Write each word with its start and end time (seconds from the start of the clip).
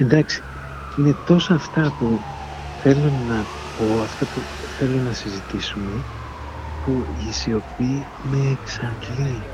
Εντάξει, 0.00 0.42
είναι 0.94 1.14
τόσα 1.14 1.54
αυτά 1.54 1.94
που 1.94 2.26
θέλω 2.74 3.10
να 3.10 3.48
πω, 3.74 4.00
αυτά 4.00 4.26
που 4.26 4.48
θέλω 4.66 5.00
να 5.00 5.12
συζητήσουμε, 5.12 6.06
που 6.80 7.06
η 7.12 7.32
σιωπή 7.32 8.12
με 8.16 8.38
εξαντλεί. 8.38 9.50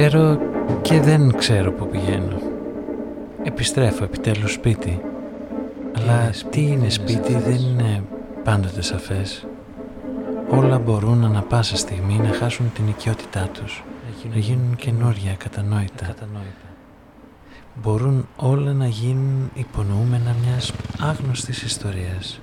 Ξέρω 0.00 0.38
και 0.82 1.00
δεν 1.00 1.36
ξέρω 1.36 1.72
που 1.72 1.88
πηγαίνω. 1.88 2.40
Επιστρέφω 3.42 4.04
επιτέλους 4.04 4.52
σπίτι. 4.52 5.00
Αλλά 5.96 6.30
τι 6.50 6.60
είναι 6.60 6.88
σπίτι 6.88 7.34
δεν 7.34 7.54
είναι 7.54 8.02
πάντοτε 8.44 8.82
σαφές. 8.82 9.46
Όλα 10.50 10.78
μπορούν 10.78 11.24
ανα 11.24 11.42
πάσα 11.42 11.76
στιγμή 11.76 12.16
να 12.16 12.32
χάσουν 12.32 12.72
την 12.72 12.88
οικειότητά 12.88 13.48
τους, 13.52 13.84
να 14.32 14.38
γίνουν 14.38 14.76
καινούρια, 14.76 15.34
κατανόητα. 15.34 16.14
Μπορούν 17.82 18.28
όλα 18.36 18.72
να 18.72 18.86
γίνουν 18.86 19.50
υπονοούμενα 19.54 20.34
μιας 20.44 20.72
άγνωστης 21.00 21.62
ιστορίας. 21.62 22.40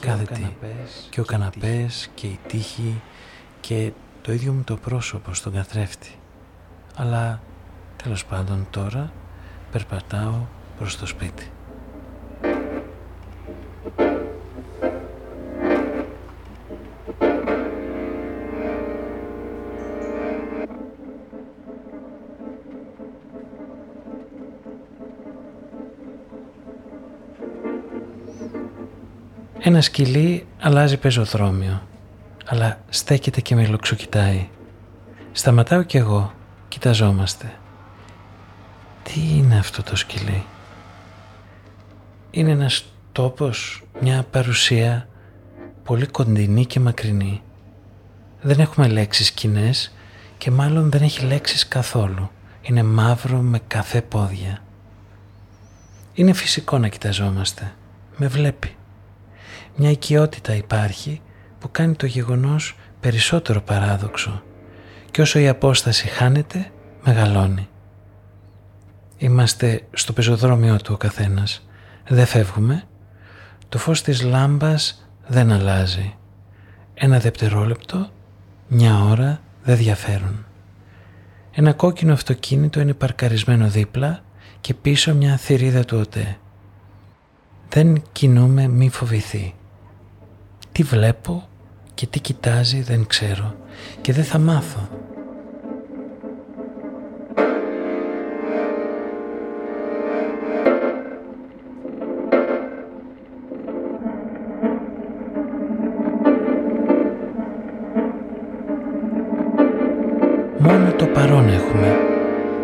Κάθε 0.00 0.24
τι. 0.24 0.42
Και 1.10 1.20
ο 1.20 1.24
καναπές 1.24 2.10
και 2.14 2.26
η 2.26 2.38
τύχη 2.46 3.00
και 3.60 3.92
το 4.22 4.32
ίδιο 4.32 4.52
μου 4.52 4.62
το 4.64 4.76
πρόσωπο 4.76 5.34
στον 5.34 5.52
καθρέφτη 5.52 6.18
αλλά 6.96 7.40
τέλος 8.02 8.24
πάντων 8.24 8.66
τώρα 8.70 9.12
περπατάω 9.72 10.34
προς 10.78 10.98
το 10.98 11.06
σπίτι. 11.06 11.48
Ένα 29.66 29.80
σκυλί 29.80 30.46
αλλάζει 30.60 30.96
πεζοδρόμιο, 30.96 31.82
αλλά 32.46 32.78
στέκεται 32.88 33.40
και 33.40 33.54
με 33.54 33.66
λοξοκοιτάει. 33.66 34.48
Σταματάω 35.32 35.82
κι 35.82 35.96
εγώ 35.96 36.32
Κοιταζόμαστε. 36.74 37.52
Τι 39.02 39.20
είναι 39.36 39.58
αυτό 39.58 39.82
το 39.82 39.96
σκυλί; 39.96 40.44
Είναι 42.30 42.50
ένας 42.50 42.84
τόπος, 43.12 43.82
μια 44.00 44.22
παρουσία 44.30 45.08
πολύ 45.84 46.06
κοντινή 46.06 46.66
και 46.66 46.80
μακρινή. 46.80 47.42
Δεν 48.40 48.60
έχουμε 48.60 48.88
λέξεις 48.88 49.30
κοινέ 49.30 49.70
και 50.38 50.50
μάλλον 50.50 50.90
δεν 50.90 51.02
έχει 51.02 51.24
λέξεις 51.24 51.68
καθόλου. 51.68 52.30
Είναι 52.62 52.82
μαύρο 52.82 53.38
με 53.38 53.60
καφέ 53.66 54.02
πόδια. 54.02 54.58
Είναι 56.14 56.32
φυσικό 56.32 56.78
να 56.78 56.88
κοιταζόμαστε. 56.88 57.74
Με 58.16 58.26
βλέπει. 58.26 58.76
Μια 59.76 59.90
οικειότητα 59.90 60.54
υπάρχει 60.54 61.20
που 61.58 61.70
κάνει 61.70 61.94
το 61.94 62.06
γεγονός 62.06 62.76
περισσότερο 63.00 63.60
παράδοξο 63.60 64.42
και 65.14 65.20
όσο 65.20 65.38
η 65.38 65.48
απόσταση 65.48 66.06
χάνεται, 66.06 66.70
μεγαλώνει. 67.04 67.68
Είμαστε 69.18 69.86
στο 69.92 70.12
πεζοδρόμιο 70.12 70.76
του 70.76 70.90
ο 70.94 70.96
καθένας. 70.96 71.66
Δεν 72.08 72.26
φεύγουμε. 72.26 72.82
Το 73.68 73.78
φως 73.78 74.02
της 74.02 74.22
λάμπας 74.22 75.08
δεν 75.26 75.52
αλλάζει. 75.52 76.14
Ένα 76.94 77.18
δευτερόλεπτο, 77.18 78.10
μια 78.68 79.04
ώρα 79.04 79.40
δεν 79.62 79.76
διαφέρουν. 79.76 80.46
Ένα 81.52 81.72
κόκκινο 81.72 82.12
αυτοκίνητο 82.12 82.80
είναι 82.80 82.94
παρκαρισμένο 82.94 83.68
δίπλα 83.68 84.20
και 84.60 84.74
πίσω 84.74 85.14
μια 85.14 85.36
θηρίδα 85.36 85.84
του 85.84 85.98
ΟΤΕ. 85.98 86.36
Δεν 87.68 88.02
κινούμε 88.12 88.68
μη 88.68 88.88
φοβηθεί. 88.88 89.54
Τι 90.72 90.82
βλέπω; 90.82 91.48
Και 91.94 92.06
τι 92.06 92.20
κοιτάζει 92.20 92.80
δεν 92.80 93.06
ξέρω 93.06 93.54
και 94.00 94.12
δεν 94.12 94.24
θα 94.24 94.38
μάθω. 94.38 94.88
Μόνο 110.58 110.92
το 110.92 111.06
παρόν 111.06 111.48
έχουμε. 111.48 111.96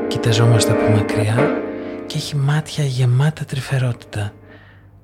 Κοιταζόμαστε 0.09 0.73
από 0.73 0.91
μακριά 0.91 1.63
και 2.07 2.17
έχει 2.17 2.37
μάτια 2.37 2.85
γεμάτα 2.85 3.45
τρυφερότητα. 3.45 4.33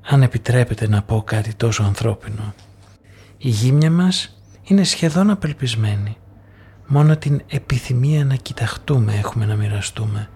Αν 0.09 0.23
επιτρέπετε 0.23 0.89
να 0.89 1.03
πω 1.03 1.23
κάτι 1.23 1.55
τόσο 1.55 1.83
ανθρώπινο. 1.83 2.55
Η 3.39 3.49
γύμνια 3.49 3.91
μας 3.91 4.39
είναι 4.63 4.85
σχεδόν 4.85 5.31
απελπισμένη. 5.31 6.17
Μόνο 6.87 7.17
την 7.17 7.43
επιθυμία 7.47 8.25
να 8.25 8.35
κοιταχτούμε 8.35 9.15
έχουμε 9.15 9.47
να 9.47 9.57
μοιραστούμε. 9.57 10.29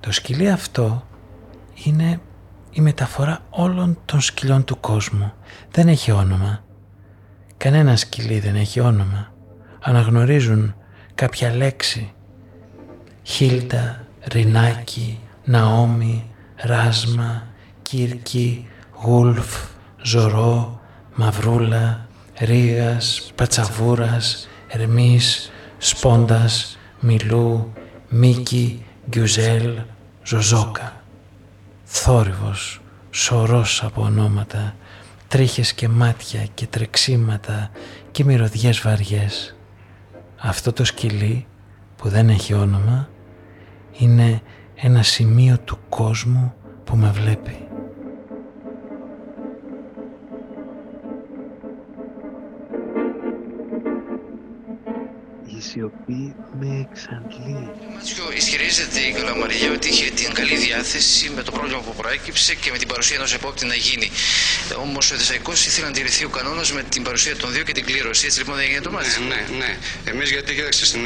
Το 0.00 0.12
σκυλί 0.12 0.50
αυτό 0.50 1.06
είναι 1.84 2.20
η 2.70 2.80
μεταφορά 2.80 3.40
όλων 3.50 3.98
των 4.04 4.20
σκυλιών 4.20 4.64
του 4.64 4.80
κόσμου. 4.80 5.32
Δεν 5.70 5.88
έχει 5.88 6.10
όνομα. 6.10 6.64
Κανένα 7.56 7.96
σκυλί 7.96 8.38
δεν 8.40 8.54
έχει 8.54 8.80
όνομα. 8.80 9.32
Αναγνωρίζουν 9.80 10.74
κάποια 11.14 11.54
λέξη. 11.54 12.12
Χίλτα, 13.22 14.06
Ρινάκι, 14.32 15.20
Ναόμι, 15.44 16.30
Ράσμα, 16.56 17.46
Κύρκι, 17.88 18.68
Γούλφ, 19.02 19.56
Ζωρό, 20.02 20.80
Μαυρούλα, 21.14 22.08
Ρίγας, 22.38 23.32
Πατσαβούρας, 23.34 24.48
Ερμής, 24.68 25.50
Σπόντας, 25.78 26.78
Μιλού, 27.00 27.72
Μίκη, 28.08 28.84
Γκιουζέλ, 29.08 29.78
Ζωζόκα. 30.22 31.02
Θόρυβος, 31.84 32.80
σωρός 33.10 33.82
από 33.82 34.02
ονόματα, 34.02 34.74
τρίχες 35.28 35.72
και 35.72 35.88
μάτια 35.88 36.46
και 36.54 36.66
τρεξίματα 36.66 37.70
και 38.10 38.24
μυρωδιές 38.24 38.80
βαριές. 38.80 39.56
Αυτό 40.38 40.72
το 40.72 40.84
σκυλί 40.84 41.46
που 41.96 42.08
δεν 42.08 42.28
έχει 42.28 42.54
όνομα 42.54 43.08
είναι 43.98 44.42
ένα 44.74 45.02
σημείο 45.02 45.58
του 45.58 45.78
κόσμου 45.88 46.54
που 46.84 46.96
με 46.96 47.10
βλέπει. 47.10 47.65
Σιωπή 55.60 56.34
με 56.60 56.88
εξαντλεί. 56.90 57.70
Μάτσιο 57.94 58.24
ισχυρίζεται 58.36 59.00
η 59.00 59.12
Καλαμαριά 59.12 59.72
ότι 59.72 59.88
είχε 59.88 60.10
την 60.10 60.32
καλή 60.32 60.56
διάθεση 60.56 61.30
με 61.36 61.42
το 61.42 61.52
πρόβλημα 61.52 61.80
που 61.80 61.94
προέκυψε 62.00 62.54
και 62.54 62.70
με 62.70 62.78
την 62.78 62.88
παρουσία 62.88 63.16
ενός 63.16 63.34
επόπτη 63.34 63.66
να 63.66 63.74
γίνει. 63.74 64.10
Όμως 64.80 65.10
ο 65.10 65.16
Δεσαϊκό 65.16 65.52
ήθελε 65.52 65.86
να 65.86 65.92
τηρηθεί 65.92 66.24
ο 66.24 66.28
κανόνας 66.28 66.72
με 66.72 66.82
την 66.82 67.02
παρουσία 67.02 67.36
των 67.36 67.52
δύο 67.52 67.62
και 67.62 67.72
την 67.72 67.84
κλήρωση. 67.84 68.26
Έτσι 68.26 68.38
λοιπόν 68.38 68.54
δεν 68.54 68.64
έγινε 68.64 68.80
το 68.80 68.90
μάτι. 68.90 69.08
Ναι, 69.20 69.26
ναι, 69.26 69.56
ναι. 69.58 69.76
Εμείς 70.04 70.30
γιατί 70.30 70.54
κοίταξε 70.54 70.86
στην 70.86 71.00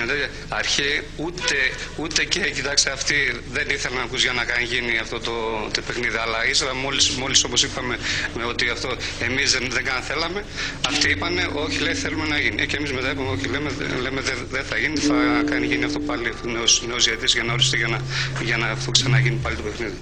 αρχή 0.49 1.00
ούτε, 1.17 1.56
ούτε 1.97 2.25
και 2.25 2.41
κοιτάξτε 2.41 2.91
αυτοί 2.91 3.41
δεν 3.50 3.67
ήθελαν 3.70 3.97
να 3.99 4.02
ακούσουν 4.02 4.25
για 4.25 4.32
να 4.32 4.44
κάνει 4.44 4.64
γίνει 4.64 4.99
αυτό 4.99 5.20
το, 5.20 5.35
το 5.73 5.81
παιχνίδι. 5.87 6.17
Αλλά 6.17 6.47
ύστερα 6.47 6.75
μόλις 6.75 7.11
μόλις, 7.11 7.44
όπως 7.44 7.62
είπαμε 7.62 7.99
ότι 8.49 8.69
αυτό 8.69 8.97
εμείς 9.20 9.52
δεν, 9.52 9.69
δεν 9.70 9.85
καν 9.85 10.02
θέλαμε, 10.02 10.44
αυτοί 10.87 11.11
είπαν 11.11 11.38
όχι 11.55 11.79
λέει 11.79 11.94
θέλουμε 11.94 12.26
να 12.26 12.38
γίνει. 12.38 12.62
Ε, 12.62 12.67
και 12.67 12.76
εμείς 12.76 12.93
μετά 12.93 13.11
είπαμε 13.11 13.31
όχι 13.31 13.47
λέμε, 13.47 13.70
λέμε 14.02 14.20
δεν 14.20 14.39
δεν 14.50 14.64
θα 14.64 14.76
γίνει, 14.78 14.98
θα 14.98 15.42
κάνει 15.44 15.66
γίνει 15.66 15.84
αυτό 15.84 16.00
πάλι 16.00 16.32
νέος, 16.44 16.82
νέος 16.87 17.08
για 17.34 17.42
να 17.42 17.52
οριστεί 17.52 17.76
για 17.76 17.88
να, 17.88 18.00
για 18.42 18.56
να 18.56 18.66
αυτό 18.66 18.90
ξαναγίνει 18.90 19.38
πάλι 19.42 19.56
το 19.56 19.62
παιχνίδι. 19.62 19.98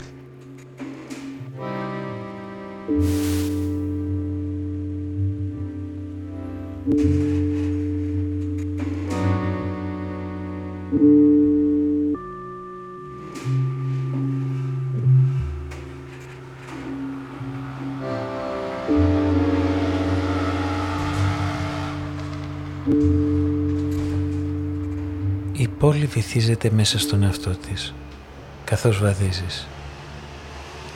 Βυθίζεται 26.08 26.70
μέσα 26.70 26.98
στον 26.98 27.22
εαυτό 27.22 27.50
της, 27.50 27.94
καθώς 28.64 28.98
βαδίζεις. 28.98 29.66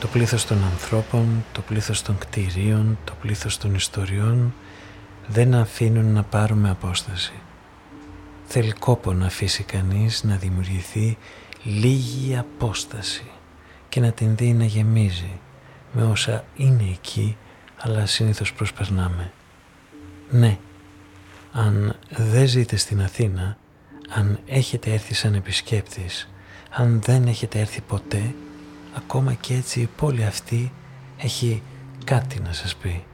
Το 0.01 0.07
πλήθος 0.07 0.47
των 0.47 0.65
ανθρώπων, 0.65 1.45
το 1.53 1.61
πλήθος 1.61 2.03
των 2.03 2.19
κτηρίων, 2.19 2.99
το 3.05 3.13
πλήθος 3.21 3.59
των 3.59 3.75
ιστοριών 3.75 4.55
δεν 5.27 5.55
αφήνουν 5.55 6.13
να 6.13 6.23
πάρουμε 6.23 6.71
απόσταση. 6.71 7.33
Θέλει 8.47 8.73
κόπο 8.73 9.13
να 9.13 9.27
αφήσει 9.27 9.63
κανείς 9.63 10.25
να 10.25 10.37
δημιουργηθεί 10.37 11.19
λίγη 11.63 12.37
απόσταση 12.37 13.31
και 13.89 14.01
να 14.01 14.13
την 14.13 14.37
δει 14.37 14.53
να 14.53 14.65
γεμίζει 14.65 15.41
με 15.93 16.03
όσα 16.03 16.45
είναι 16.57 16.85
εκεί 16.91 17.37
αλλά 17.85 18.07
συνήθως 18.07 18.53
προσπερνάμε. 18.53 19.33
Ναι, 20.31 20.59
αν 21.53 21.97
δεν 22.11 22.47
ζείτε 22.47 22.77
στην 22.77 23.03
Αθήνα, 23.03 23.57
αν 24.15 24.39
έχετε 24.47 24.93
έρθει 24.93 25.15
σαν 25.15 25.35
επισκέπτης, 25.35 26.29
αν 26.71 27.01
δεν 27.03 27.27
έχετε 27.27 27.59
έρθει 27.59 27.81
ποτέ, 27.81 28.35
ακόμα 28.97 29.35
και 29.35 29.55
έτσι 29.55 29.81
η 29.81 29.89
πόλη 29.97 30.25
αυτή 30.25 30.73
έχει 31.17 31.63
κάτι 32.05 32.41
να 32.41 32.53
σας 32.53 32.77
πει. 32.77 33.05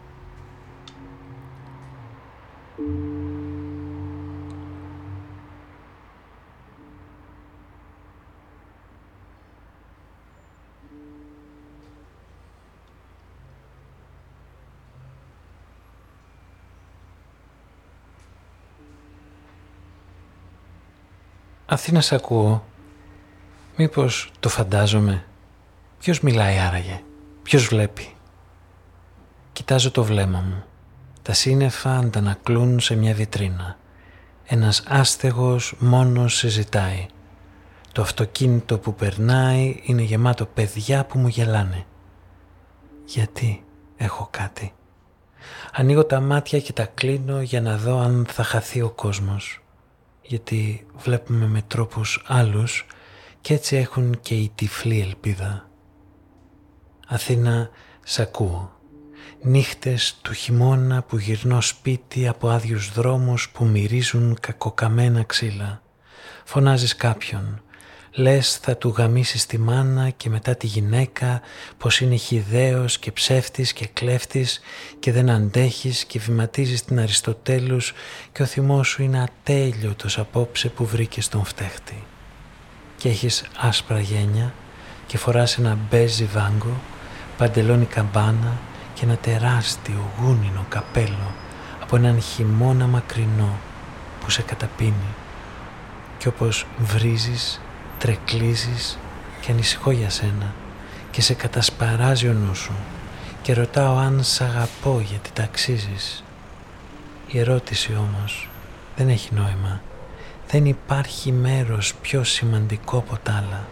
Αθήνα 21.70 22.00
σ' 22.00 22.12
ακούω. 22.12 22.64
Μήπως 23.76 24.30
το 24.40 24.48
φαντάζομαι. 24.48 25.24
Ποιος 25.98 26.20
μιλάει 26.20 26.58
άραγε; 26.58 27.02
Ποιος 27.42 27.66
βλέπει; 27.66 28.14
Κοιτάζω 29.52 29.90
το 29.90 30.04
βλέμμα 30.04 30.40
μου. 30.40 30.64
Τα 31.22 31.32
σύννεφα 31.32 31.96
αντανακλούν 31.96 32.80
σε 32.80 32.94
μια 32.94 33.14
βιτρίνα. 33.14 33.76
Ένας 34.44 34.82
άστεγος 34.86 35.74
μόνος 35.78 36.36
συζητάει. 36.36 37.06
Το 37.92 38.02
αυτοκίνητο 38.02 38.78
που 38.78 38.94
περνάει 38.94 39.80
είναι 39.82 40.02
γεμάτο 40.02 40.46
παιδιά 40.46 41.04
που 41.04 41.18
μου 41.18 41.28
γελάνε. 41.28 41.84
Γιατί 43.04 43.64
έχω 43.96 44.28
κάτι; 44.30 44.72
Ανοίγω 45.72 46.04
τα 46.04 46.20
μάτια 46.20 46.60
και 46.60 46.72
τα 46.72 46.84
κλείνω 46.84 47.40
για 47.40 47.60
να 47.60 47.76
δω 47.76 47.98
αν 47.98 48.26
θα 48.28 48.42
χαθεί 48.42 48.82
ο 48.82 48.90
κόσμος 48.90 49.62
γιατί 50.28 50.86
βλέπουμε 50.96 51.46
με 51.46 51.62
τρόπους 51.66 52.22
άλλους 52.26 52.86
και 53.40 53.54
έτσι 53.54 53.76
έχουν 53.76 54.20
και 54.20 54.34
η 54.34 54.52
τυφλή 54.54 55.00
ελπίδα. 55.00 55.68
Αθήνα, 57.06 57.70
σ' 58.04 58.18
ακούω. 58.18 58.72
Νύχτες 59.42 60.18
του 60.22 60.32
χειμώνα 60.32 61.02
που 61.02 61.18
γυρνώ 61.18 61.60
σπίτι 61.60 62.28
από 62.28 62.48
άδειους 62.48 62.92
δρόμους 62.92 63.50
που 63.50 63.64
μυρίζουν 63.64 64.36
κακοκαμένα 64.40 65.22
ξύλα. 65.22 65.82
Φωνάζεις 66.44 66.96
κάποιον, 66.96 67.62
Λες 68.18 68.56
θα 68.56 68.76
του 68.76 68.94
γαμίσεις 68.96 69.46
τη 69.46 69.58
μάνα 69.58 70.10
και 70.10 70.28
μετά 70.28 70.54
τη 70.54 70.66
γυναίκα 70.66 71.40
πως 71.78 72.00
είναι 72.00 72.16
χιδαίος 72.16 72.98
και 72.98 73.12
ψεύτης 73.12 73.72
και 73.72 73.86
κλέφτης 73.86 74.60
και 74.98 75.12
δεν 75.12 75.30
αντέχεις 75.30 76.04
και 76.04 76.18
βηματίζεις 76.18 76.84
την 76.84 76.98
Αριστοτέλους 76.98 77.92
και 78.32 78.42
ο 78.42 78.46
θυμός 78.46 78.88
σου 78.88 79.02
είναι 79.02 79.22
ατέλειωτος 79.22 80.18
απόψε 80.18 80.68
που 80.68 80.84
βρήκες 80.84 81.28
τον 81.28 81.44
φταίχτη. 81.44 82.04
Και 82.96 83.08
έχεις 83.08 83.44
άσπρα 83.58 84.00
γένια 84.00 84.54
και 85.06 85.18
φοράς 85.18 85.58
ένα 85.58 85.78
μπέζι 85.90 86.24
βάγκο, 86.24 86.80
παντελόνι 87.36 87.84
καμπάνα 87.84 88.58
και 88.94 89.04
ένα 89.04 89.16
τεράστιο 89.16 90.10
γούνινο 90.20 90.66
καπέλο 90.68 91.34
από 91.82 91.96
έναν 91.96 92.20
χειμώνα 92.20 92.86
μακρινό 92.86 93.58
που 94.20 94.30
σε 94.30 94.42
καταπίνει. 94.42 95.14
Και 96.18 96.28
όπως 96.28 96.66
βρίζεις 96.78 97.60
τρεκλίζεις 97.98 98.98
και 99.40 99.52
ανησυχώ 99.52 99.90
για 99.90 100.10
σένα 100.10 100.54
και 101.10 101.20
σε 101.20 101.34
κατασπαράζει 101.34 102.28
ο 102.28 102.32
νους 102.32 102.58
σου 102.58 102.72
και 103.42 103.54
ρωτάω 103.54 103.96
αν 103.96 104.24
σ' 104.24 104.40
αγαπώ 104.40 105.00
γιατί 105.08 105.30
τα 105.32 105.42
αξίζεις. 105.42 106.24
Η 107.26 107.38
ερώτηση 107.38 107.94
όμως 107.94 108.48
δεν 108.96 109.08
έχει 109.08 109.34
νόημα. 109.34 109.80
Δεν 110.48 110.64
υπάρχει 110.64 111.32
μέρος 111.32 111.94
πιο 111.94 112.24
σημαντικό 112.24 112.96
από 112.96 113.18
τα 113.22 113.32
άλλα. 113.32 113.66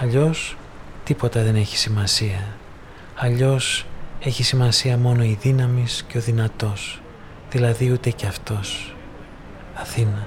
Αλλιώς 0.00 0.56
τίποτα 1.04 1.42
δεν 1.42 1.54
έχει 1.54 1.76
σημασία. 1.76 2.56
Αλλιώς 3.14 3.86
έχει 4.20 4.42
σημασία 4.42 4.98
μόνο 4.98 5.24
η 5.24 5.38
δύναμης 5.40 6.04
και 6.08 6.18
ο 6.18 6.20
δυνατός. 6.20 7.00
Δηλαδή 7.50 7.90
ούτε 7.90 8.10
και 8.10 8.26
αυτός. 8.26 8.94
Αθήνα, 9.74 10.26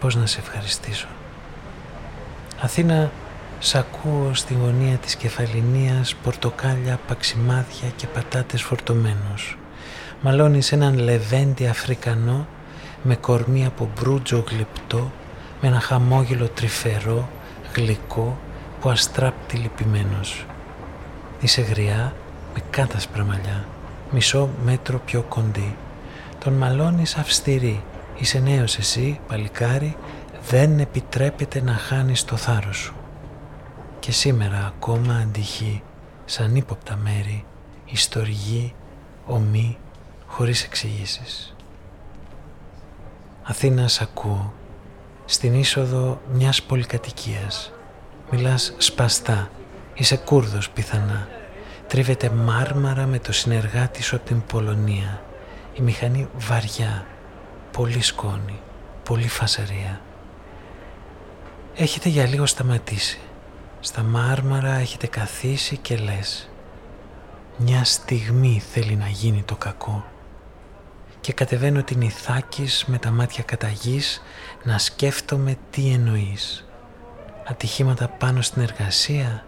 πώς 0.00 0.14
να 0.14 0.26
σε 0.26 0.38
ευχαριστήσω. 0.38 1.08
Αθήνα 2.60 3.10
σ' 3.58 3.74
ακούω 3.74 4.34
στη 4.34 4.54
γωνία 4.54 4.96
της 4.96 5.16
κεφαλινίας 5.16 6.14
πορτοκάλια, 6.14 7.00
παξιμάδια 7.08 7.88
και 7.96 8.06
πατάτες 8.06 8.62
φορτωμένους. 8.62 9.58
Μαλώνεις 10.20 10.72
έναν 10.72 10.98
λεβέντι 10.98 11.66
Αφρικανό 11.66 12.46
με 13.02 13.16
κορμί 13.16 13.66
από 13.66 13.88
μπρούτζο 13.94 14.44
γλυπτό, 14.48 15.12
με 15.60 15.68
ένα 15.68 15.80
χαμόγελο 15.80 16.48
τρυφερό, 16.48 17.28
γλυκό, 17.74 18.38
που 18.80 18.88
αστράπτει 18.88 19.56
λυπημένος. 19.56 20.46
Είσαι 21.40 21.60
γριά 21.60 22.14
με 22.54 22.62
κάτασπρα 22.70 23.24
μαλλιά, 23.24 23.66
μισό 24.10 24.48
μέτρο 24.64 24.98
πιο 24.98 25.22
κοντή. 25.22 25.76
Τον 26.44 26.52
μαλώνεις 26.52 27.16
αυστηρή. 27.16 27.82
Είσαι 28.16 28.38
νέος 28.38 28.78
εσύ, 28.78 29.20
παλικάρι, 29.28 29.96
δεν 30.42 30.78
επιτρέπεται 30.78 31.62
να 31.62 31.72
χάνεις 31.72 32.24
το 32.24 32.36
θάρρος 32.36 32.76
σου. 32.76 32.94
Και 33.98 34.12
σήμερα 34.12 34.72
ακόμα 34.76 35.14
αντυχεί 35.14 35.82
σαν 36.24 36.56
ύποπτα 36.56 36.96
μέρη, 36.96 37.44
ιστορική, 37.84 38.74
ομή, 39.26 39.78
χωρίς 40.26 40.64
εξηγήσεις. 40.64 41.56
Αθήνας 43.42 43.92
σ' 43.92 44.00
ακούω, 44.00 44.52
στην 45.24 45.54
είσοδο 45.54 46.20
μιας 46.32 46.62
πολυκατοικίας. 46.62 47.72
Μιλάς 48.30 48.74
σπαστά, 48.78 49.50
είσαι 49.94 50.16
Κούρδος 50.16 50.70
πιθανά. 50.70 51.28
Τρίβεται 51.86 52.30
μάρμαρα 52.30 53.06
με 53.06 53.18
το 53.18 53.32
συνεργάτη 53.32 54.02
σου 54.02 54.16
από 54.16 54.24
την 54.24 54.42
Πολωνία. 54.46 55.22
Η 55.74 55.82
μηχανή 55.82 56.28
βαριά, 56.36 57.06
πολύ 57.72 58.02
σκόνη, 58.02 58.60
πολύ 59.04 59.28
φασαρία. 59.28 60.00
Έχετε 61.80 62.08
για 62.08 62.26
λίγο 62.26 62.46
σταματήσει. 62.46 63.18
Στα 63.80 64.02
μάρμαρα 64.02 64.72
έχετε 64.72 65.06
καθίσει 65.06 65.76
και 65.76 65.96
λες 65.96 66.50
«Μια 67.56 67.84
στιγμή 67.84 68.62
θέλει 68.72 68.96
να 68.96 69.08
γίνει 69.08 69.42
το 69.42 69.56
κακό» 69.56 70.04
και 71.20 71.32
κατεβαίνω 71.32 71.82
την 71.82 72.00
Ιθάκης 72.00 72.84
με 72.86 72.98
τα 72.98 73.10
μάτια 73.10 73.42
καταγής 73.42 74.22
να 74.62 74.78
σκέφτομαι 74.78 75.56
τι 75.70 75.90
εννοείς. 75.92 76.68
Ατυχήματα 77.48 78.08
πάνω 78.08 78.42
στην 78.42 78.62
εργασία 78.62 79.44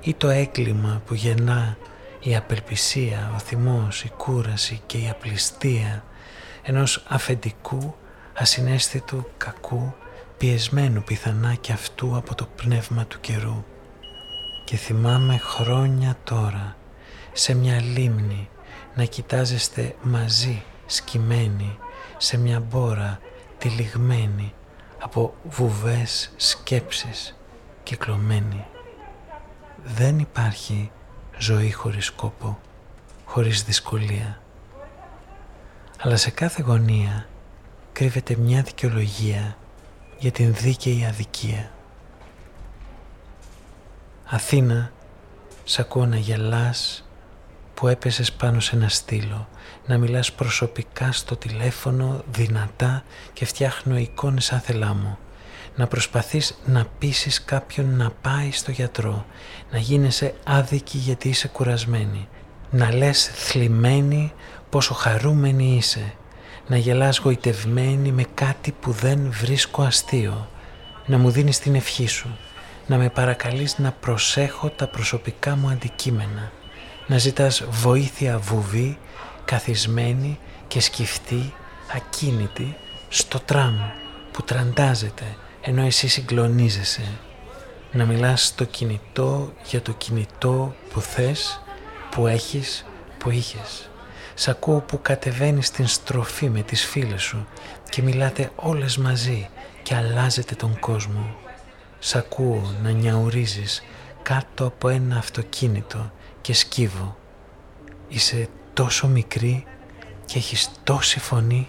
ή 0.00 0.14
το 0.14 0.28
έγκλημα 0.28 1.02
που 1.06 1.14
γεννά 1.14 1.76
η 2.20 2.36
απελπισία, 2.36 3.30
ο 3.34 3.38
θυμός, 3.38 4.04
η 4.04 4.10
κούραση 4.16 4.80
και 4.86 4.98
η 4.98 5.08
απληστία 5.08 6.04
ενός 6.62 7.04
αφεντικού 7.08 7.94
ασυναίσθητου 8.34 9.28
κακού 9.36 9.94
πιεσμένου 10.42 11.02
πιθανά 11.02 11.54
και 11.54 11.72
αυτού 11.72 12.16
από 12.16 12.34
το 12.34 12.48
πνεύμα 12.56 13.06
του 13.06 13.20
καιρού. 13.20 13.64
Και 14.64 14.76
θυμάμαι 14.76 15.36
χρόνια 15.38 16.16
τώρα 16.24 16.76
σε 17.32 17.54
μια 17.54 17.80
λίμνη 17.80 18.48
να 18.94 19.04
κοιτάζεστε 19.04 19.94
μαζί 20.02 20.62
σκυμμένοι 20.86 21.78
σε 22.16 22.38
μια 22.38 22.60
μπόρα 22.60 23.18
τυλιγμένη 23.58 24.54
από 24.98 25.34
βουβές 25.44 26.32
σκέψεις 26.36 27.36
κυκλωμένη. 27.82 28.66
Δεν 29.84 30.18
υπάρχει 30.18 30.90
ζωή 31.38 31.72
χωρίς 31.72 32.10
κόπο, 32.10 32.58
χωρίς 33.24 33.62
δυσκολία. 33.62 34.40
Αλλά 35.98 36.16
σε 36.16 36.30
κάθε 36.30 36.62
γωνία 36.62 37.28
κρύβεται 37.92 38.36
μια 38.36 38.62
δικαιολογία 38.62 39.56
για 40.22 40.30
την 40.30 40.54
δίκαιη 40.54 41.04
αδικία. 41.08 41.70
Αθήνα, 44.24 44.92
σ' 45.64 45.78
ακούω 45.78 46.06
να 46.06 46.16
γελάς 46.16 47.04
που 47.74 47.88
έπεσες 47.88 48.32
πάνω 48.32 48.60
σε 48.60 48.76
ένα 48.76 48.88
στήλο, 48.88 49.48
να 49.86 49.98
μιλάς 49.98 50.32
προσωπικά 50.32 51.12
στο 51.12 51.36
τηλέφωνο 51.36 52.22
δυνατά 52.30 53.02
και 53.32 53.44
φτιάχνω 53.44 53.96
εικόνες 53.96 54.52
άθελά 54.52 54.94
μου, 54.94 55.18
να 55.76 55.86
προσπαθείς 55.86 56.58
να 56.66 56.86
πείσεις 56.98 57.44
κάποιον 57.44 57.96
να 57.96 58.10
πάει 58.10 58.52
στο 58.52 58.70
γιατρό, 58.70 59.26
να 59.70 59.78
γίνεσαι 59.78 60.34
άδικη 60.44 60.98
γιατί 60.98 61.28
είσαι 61.28 61.48
κουρασμένη, 61.48 62.28
να 62.70 62.94
λες 62.94 63.30
θλιμμένη 63.34 64.32
πόσο 64.70 64.94
χαρούμενη 64.94 65.76
είσαι, 65.76 66.14
να 66.66 66.76
γελάς 66.76 67.18
γοητευμένη 67.18 68.12
με 68.12 68.24
κάτι 68.34 68.72
που 68.80 68.90
δεν 68.90 69.30
βρίσκω 69.30 69.82
αστείο, 69.82 70.48
να 71.06 71.18
μου 71.18 71.30
δίνεις 71.30 71.58
την 71.58 71.74
ευχή 71.74 72.06
σου, 72.06 72.36
να 72.86 72.96
με 72.96 73.08
παρακαλείς 73.08 73.78
να 73.78 73.92
προσέχω 73.92 74.68
τα 74.68 74.88
προσωπικά 74.88 75.56
μου 75.56 75.68
αντικείμενα, 75.68 76.52
να 77.06 77.18
ζητάς 77.18 77.64
βοήθεια 77.70 78.38
βουβή, 78.38 78.98
καθισμένη 79.44 80.38
και 80.68 80.80
σκυφτή, 80.80 81.54
ακίνητη, 81.94 82.76
στο 83.08 83.40
τραμ 83.40 83.76
που 84.32 84.42
τραντάζεται 84.42 85.36
ενώ 85.60 85.82
εσύ 85.82 86.08
συγκλονίζεσαι. 86.08 87.18
Να 87.92 88.04
μιλάς 88.04 88.44
στο 88.44 88.64
κινητό 88.64 89.52
για 89.64 89.82
το 89.82 89.92
κινητό 89.92 90.74
που 90.92 91.00
θες, 91.00 91.62
που 92.10 92.26
έχεις, 92.26 92.84
που 93.18 93.30
είχες. 93.30 93.90
Σ' 94.34 94.48
ακούω 94.48 94.80
που 94.80 95.02
κατεβαίνεις 95.02 95.66
στην 95.66 95.86
στροφή 95.86 96.48
με 96.48 96.62
τις 96.62 96.84
φίλες 96.84 97.22
σου 97.22 97.46
και 97.90 98.02
μιλάτε 98.02 98.50
όλες 98.56 98.96
μαζί 98.96 99.48
και 99.82 99.94
αλλάζετε 99.94 100.54
τον 100.54 100.78
κόσμο. 100.78 101.34
Σ' 101.98 102.14
ακούω 102.14 102.74
να 102.82 102.90
νιαουρίζεις 102.90 103.82
κάτω 104.22 104.66
από 104.66 104.88
ένα 104.88 105.16
αυτοκίνητο 105.16 106.12
και 106.40 106.54
σκύβω. 106.54 107.16
Είσαι 108.08 108.48
τόσο 108.72 109.08
μικρή 109.08 109.64
και 110.24 110.38
έχεις 110.38 110.70
τόση 110.84 111.18
φωνή 111.18 111.68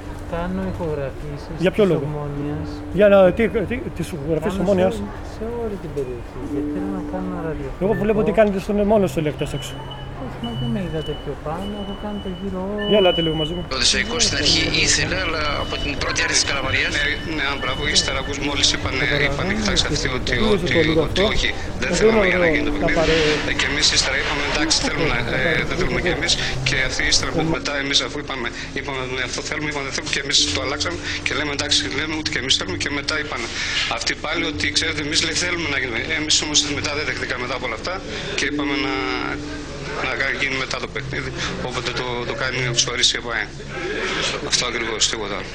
Κάνω 0.31 0.61
ηχογραφήσεις 0.73 1.55
Για 1.59 1.71
ποιο 1.71 1.85
λόγο; 1.85 2.03
Για 2.93 3.07
να, 3.07 3.31
τι, 3.31 3.49
τι, 3.49 3.77
τις 3.77 4.11
ηχογραφίες 4.11 4.53
της 4.53 4.61
ομόνιας. 4.61 4.93
Σε 5.37 5.45
όλη 5.63 5.75
την 5.81 5.89
περιοχή, 5.95 6.39
γιατί 6.51 6.67
θέλω 6.73 6.91
να 6.99 7.03
κάνω 7.11 7.33
ραδιοφωνικό. 7.47 7.83
Εγώ 7.85 7.93
βλέπω 8.03 8.19
ότι 8.19 8.31
κάνετε 8.31 8.59
στον 8.59 8.75
μόνο 8.91 9.03
στους 9.07 9.21
ελεκτές 9.21 9.53
έξω. 9.53 9.73
Μα 10.43 10.51
δεν 10.59 10.69
με 10.75 10.81
είδατε 10.87 11.13
πιο 11.23 11.33
πάνω, 11.47 11.73
έχω 11.83 11.95
κάνει 12.03 12.19
το 12.25 12.29
γύρο. 12.39 12.61
Για 12.91 12.99
ελάτε 13.01 13.21
λίγο 13.25 13.35
μαζί 13.41 13.53
μου. 13.55 13.63
Ο 13.75 13.77
Δεσαϊκό 13.81 14.15
στην 14.25 14.35
αρχή 14.41 14.63
ήθελε, 14.85 15.17
αλλά 15.25 15.43
από 15.63 15.75
την 15.83 15.91
πρώτη 16.01 16.19
αρχή 16.25 16.35
της 16.39 16.45
Καλαμαριά. 16.49 16.87
Ναι, 16.95 17.03
ναι, 17.37 17.43
αν 17.51 17.57
μπράβο, 17.61 17.81
ύστερα 17.95 18.17
ακούς 18.23 18.37
μόλις 18.47 18.67
είπαν, 18.75 18.95
είπαν, 19.25 19.47
κοιτάξτε 19.57 19.87
αυτοί 19.93 20.07
ότι, 20.19 20.33
ότι, 20.53 20.73
ότι 21.05 21.21
όχι, 21.31 21.49
δεν 21.83 21.91
θέλουμε 21.97 22.25
για 22.31 22.39
να 22.43 22.47
γίνει 22.53 22.65
το 22.69 22.73
παιχνίδι. 22.77 23.15
Ε, 23.49 23.53
και 23.59 23.65
εμείς 23.71 23.85
ύστερα 23.97 24.15
είπαμε, 24.21 24.43
εντάξει, 24.61 24.81
θέλουμε, 24.87 25.17
ε, 25.31 25.63
δεν 25.69 25.77
θέλουμε 25.77 26.01
και 26.01 26.13
εμείς. 26.17 26.33
Και 26.63 26.75
αυτοί 26.87 27.03
ύστερα 27.11 27.43
μετά 27.43 27.77
εμείς 27.77 28.01
αφού 28.01 28.19
είπαμε, 28.19 28.49
είπαμε 28.73 28.99
ναι, 29.15 29.23
αυτό 29.29 29.41
θέλουμε, 29.41 29.69
είπαμε 29.69 29.85
δεν 29.89 29.93
θέλουμε 29.93 30.13
και 30.15 30.21
εμείς 30.25 30.53
το 30.53 30.61
αλλάξαμε 30.61 30.97
και 31.23 31.33
λέμε 31.33 31.51
εντάξει, 31.51 31.81
λέμε 31.99 32.15
ότι 32.21 32.29
και 32.31 32.39
εμείς 32.39 32.55
θέλουμε 32.55 32.77
και 32.77 32.89
μετά 32.89 33.19
είπαν 33.19 33.41
αυτοί 33.97 34.15
πάλι 34.15 34.43
ότι 34.45 34.71
ξέρετε 34.71 35.01
εμείς 35.01 35.23
λέει 35.23 35.33
θέλουμε 35.33 35.69
να 35.69 35.77
γίνουμε. 35.79 35.99
Εμείς 36.19 36.41
όμως 36.41 36.57
μετά 36.77 36.91
δεν 36.95 37.05
δεχτήκαμε 37.05 37.41
μετά 37.41 37.55
από 37.55 37.65
όλα 37.65 37.75
αυτά 37.75 38.01
και 38.35 38.45
είπαμε 38.45 38.75
να 38.85 38.93
να 40.03 40.13
γίνει 40.41 40.55
μετά 40.55 40.77
το 40.79 40.87
παιχνίδι. 40.87 41.31
Όποτε 41.63 41.91
το, 41.91 42.25
το 42.27 42.33
κάνει 42.33 42.67
ο 42.67 42.71
Τσουαρίς 42.71 43.13
η 43.13 43.17
ΕΠΑΕ. 43.17 43.47
Αυτό 44.47 44.65
ακριβώς, 44.65 45.09
τίποτα 45.09 45.35
άλλο. 45.35 45.45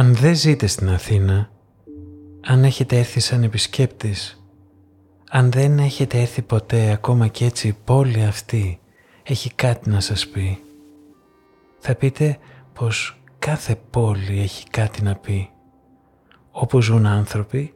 Αν 0.00 0.14
δεν 0.14 0.34
ζείτε 0.34 0.66
στην 0.66 0.90
Αθήνα, 0.90 1.50
αν 2.40 2.64
έχετε 2.64 2.98
έρθει 2.98 3.20
σαν 3.20 3.42
επισκέπτης, 3.42 4.44
αν 5.30 5.50
δεν 5.50 5.78
έχετε 5.78 6.20
έρθει 6.20 6.42
ποτέ 6.42 6.90
ακόμα 6.90 7.26
και 7.26 7.44
έτσι 7.44 7.68
η 7.68 7.76
πόλη 7.84 8.24
αυτή 8.24 8.80
έχει 9.22 9.54
κάτι 9.54 9.90
να 9.90 10.00
σας 10.00 10.28
πει, 10.28 10.58
θα 11.78 11.94
πείτε 11.94 12.38
πως 12.72 13.20
κάθε 13.38 13.80
πόλη 13.90 14.40
έχει 14.40 14.68
κάτι 14.70 15.02
να 15.02 15.14
πει. 15.14 15.50
Όπου 16.50 16.80
ζουν 16.80 17.06
άνθρωποι, 17.06 17.74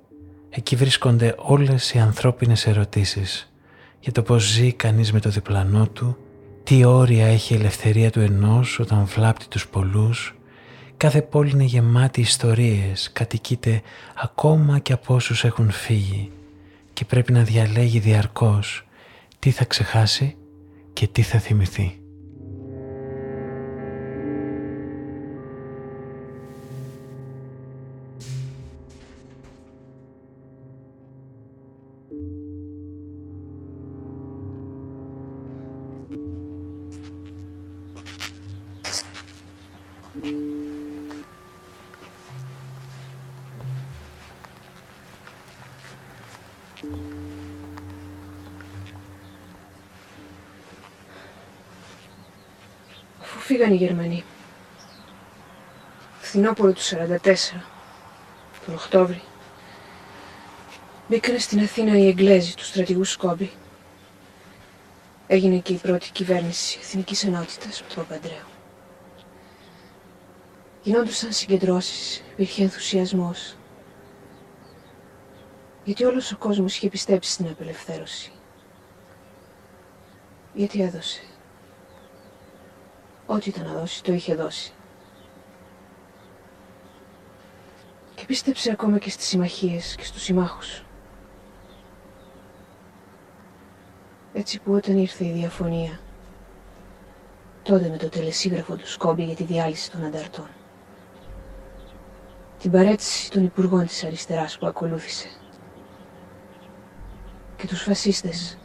εκεί 0.50 0.76
βρίσκονται 0.76 1.34
όλες 1.38 1.92
οι 1.92 1.98
ανθρώπινες 1.98 2.66
ερωτήσεις 2.66 3.52
για 4.00 4.12
το 4.12 4.22
πώς 4.22 4.50
ζει 4.50 4.72
κανείς 4.72 5.12
με 5.12 5.20
το 5.20 5.30
διπλανό 5.30 5.88
του, 5.88 6.16
τι 6.64 6.84
όρια 6.84 7.26
έχει 7.26 7.54
η 7.54 7.56
ελευθερία 7.56 8.10
του 8.10 8.20
ενός 8.20 8.78
όταν 8.78 9.04
βλάπτει 9.04 9.48
τους 9.48 9.68
πολλούς, 9.68 10.33
Κάθε 11.04 11.22
πόλη 11.22 11.50
είναι 11.50 11.64
γεμάτη 11.64 12.20
ιστορίες, 12.20 13.10
κατοικείται 13.12 13.82
ακόμα 14.14 14.78
και 14.78 14.92
από 14.92 15.14
όσους 15.14 15.44
έχουν 15.44 15.70
φύγει 15.70 16.30
και 16.92 17.04
πρέπει 17.04 17.32
να 17.32 17.42
διαλέγει 17.42 17.98
διαρκώς 17.98 18.86
τι 19.38 19.50
θα 19.50 19.64
ξεχάσει 19.64 20.36
και 20.92 21.06
τι 21.06 21.22
θα 21.22 21.38
θυμηθεί. 21.38 22.03
Φύγαν 53.44 53.72
οι 53.72 53.76
Γερμανοί. 53.76 54.24
φθινόπωρο 56.20 56.72
του 56.72 56.80
44, 56.80 57.16
τον 58.66 58.74
Οκτώβρη, 58.74 59.22
μπήκαν 61.08 61.38
στην 61.38 61.60
Αθήνα 61.60 61.98
οι 61.98 62.06
Εγγλέζοι 62.08 62.54
τους 62.54 62.66
στρατηγούς 62.66 63.10
Σκόμπη. 63.10 63.50
Έγινε 65.26 65.58
και 65.58 65.72
η 65.72 65.76
πρώτη 65.76 66.10
κυβέρνηση 66.12 66.78
Εθνικής 66.82 67.24
Ενότητας 67.24 67.82
του 67.82 67.94
Παπαντρέου. 67.94 68.46
Γινόντουσαν 70.82 71.32
συγκεντρώσεις, 71.32 72.22
υπήρχε 72.32 72.62
ενθουσιασμός. 72.62 73.56
Γιατί 75.84 76.04
όλος 76.04 76.32
ο 76.32 76.36
κόσμος 76.36 76.76
είχε 76.76 76.88
πιστέψει 76.88 77.30
στην 77.30 77.48
απελευθέρωση. 77.48 78.32
Γιατί 80.54 80.82
έδωσε. 80.82 81.22
Ό,τι 83.26 83.48
ήταν 83.48 83.64
να 83.66 83.72
δώσει, 83.72 84.02
το 84.02 84.12
είχε 84.12 84.34
δώσει. 84.34 84.72
Και 88.14 88.24
πίστεψε 88.26 88.70
ακόμα 88.70 88.98
και 88.98 89.10
στις 89.10 89.26
συμμαχίες 89.26 89.94
και 89.94 90.04
στους 90.04 90.22
συμμάχους. 90.22 90.84
Έτσι 94.32 94.60
που 94.60 94.72
όταν 94.72 94.96
ήρθε 94.98 95.24
η 95.24 95.32
διαφωνία, 95.32 96.00
τότε 97.62 97.88
με 97.88 97.96
το 97.96 98.08
τελεσίγραφο 98.08 98.76
του 98.76 98.88
Σκόμπι 98.88 99.24
για 99.24 99.34
τη 99.34 99.44
διάλυση 99.44 99.90
των 99.90 100.04
ανταρτών. 100.04 100.48
Την 102.58 102.70
παρέτηση 102.70 103.30
των 103.30 103.44
υπουργών 103.44 103.86
της 103.86 104.04
αριστεράς 104.04 104.58
που 104.58 104.66
ακολούθησε. 104.66 105.28
Και 107.56 107.66
τους 107.66 107.82
φασίστες, 107.82 108.58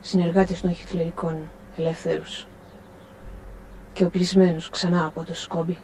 συνεργάτες 0.00 0.60
των 0.60 0.74
χιτλερικών 0.74 1.50
ελεύθερους 1.76 2.47
και 3.98 4.04
οπλισμένους 4.04 4.70
ξανά 4.70 5.06
από 5.06 5.24
το 5.24 5.34
Σκόμπι. 5.34 5.78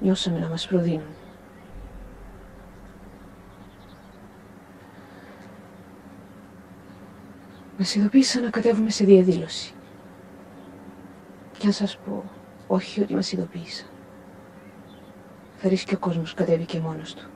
Νιώσαμε 0.00 0.38
να 0.38 0.48
μας 0.48 0.66
προδίνουν. 0.66 1.14
Μας 7.78 7.94
ειδοποίησαν 7.94 8.42
να 8.42 8.50
κατέβουμε 8.50 8.90
σε 8.90 9.04
διαδήλωση. 9.04 9.74
Και 11.58 11.66
αν 11.66 11.72
σας 11.72 11.98
πω 11.98 12.24
όχι 12.66 13.00
ότι 13.00 13.14
μας 13.14 13.32
ειδοποίησαν. 13.32 13.86
Θα 15.56 15.68
ρίσκει 15.68 15.94
ο 15.94 15.98
κόσμος 15.98 16.34
κατέβηκε 16.34 16.80
μόνος 16.80 17.14
του. 17.14 17.28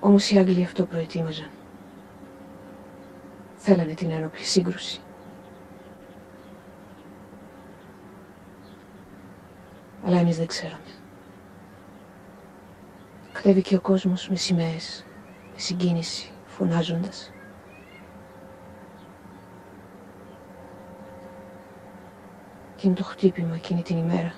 Όμως 0.00 0.30
οι 0.30 0.38
Άγγλοι 0.38 0.64
αυτό 0.64 0.84
προετοίμαζαν. 0.84 1.50
Θέλανε 3.66 3.94
την 3.94 4.10
ένοπλη 4.10 4.44
σύγκρουση. 4.44 5.00
Αλλά 10.06 10.18
εμείς 10.18 10.36
δεν 10.36 10.46
ξέραμε. 10.46 10.84
Κατέβηκε 13.32 13.76
ο 13.76 13.80
κόσμος 13.80 14.28
με 14.28 14.36
σημαίες, 14.36 15.06
με 15.52 15.58
συγκίνηση, 15.58 16.30
φωνάζοντας. 16.46 17.32
Εκείνο 22.76 22.94
το 22.94 23.04
χτύπημα 23.04 23.54
εκείνη 23.54 23.82
την 23.82 23.96
ημέρα. 23.96 24.34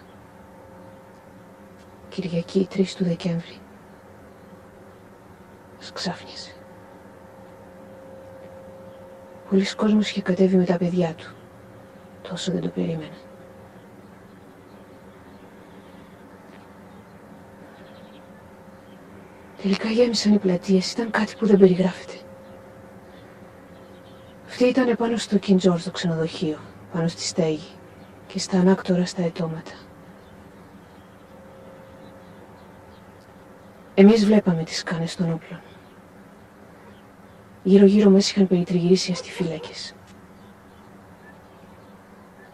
Κυριακή 2.08 2.68
3 2.70 2.94
του 2.96 3.04
Δεκέμβρη. 3.04 3.58
Μας 5.76 5.92
ξάφνιασε. 5.92 6.55
Πολλοί 9.50 9.74
κόσμος 9.74 10.10
είχε 10.10 10.22
κατέβει 10.22 10.56
με 10.56 10.64
τα 10.64 10.76
παιδιά 10.76 11.14
του. 11.14 11.34
Τόσο 12.28 12.52
δεν 12.52 12.60
το 12.60 12.68
περίμενα. 12.68 13.16
Τελικά 19.62 19.88
γέμισαν 19.88 20.34
οι 20.34 20.38
πλατείες. 20.38 20.92
Ήταν 20.92 21.10
κάτι 21.10 21.34
που 21.38 21.46
δεν 21.46 21.58
περιγράφεται. 21.58 22.14
Αυτή 24.46 24.64
ήταν 24.64 24.88
επάνω 24.88 25.16
στο 25.16 25.38
Κιντζόρ, 25.38 25.78
στο 25.78 25.90
ξενοδοχείο, 25.90 26.58
πάνω 26.92 27.08
στη 27.08 27.22
στέγη 27.22 27.70
και 28.26 28.38
στα 28.38 28.58
ανάκτορα 28.58 29.06
στα 29.06 29.22
ετώματα. 29.22 29.72
Εμείς 33.94 34.24
βλέπαμε 34.24 34.62
τις 34.62 34.78
σκάνες 34.78 35.16
των 35.16 35.32
όπλων. 35.32 35.60
Γύρω-γύρω 37.66 38.10
μας 38.10 38.30
είχαν 38.30 38.46
περιτριγυρίσει 38.46 39.12
αστιφύλακες. 39.12 39.94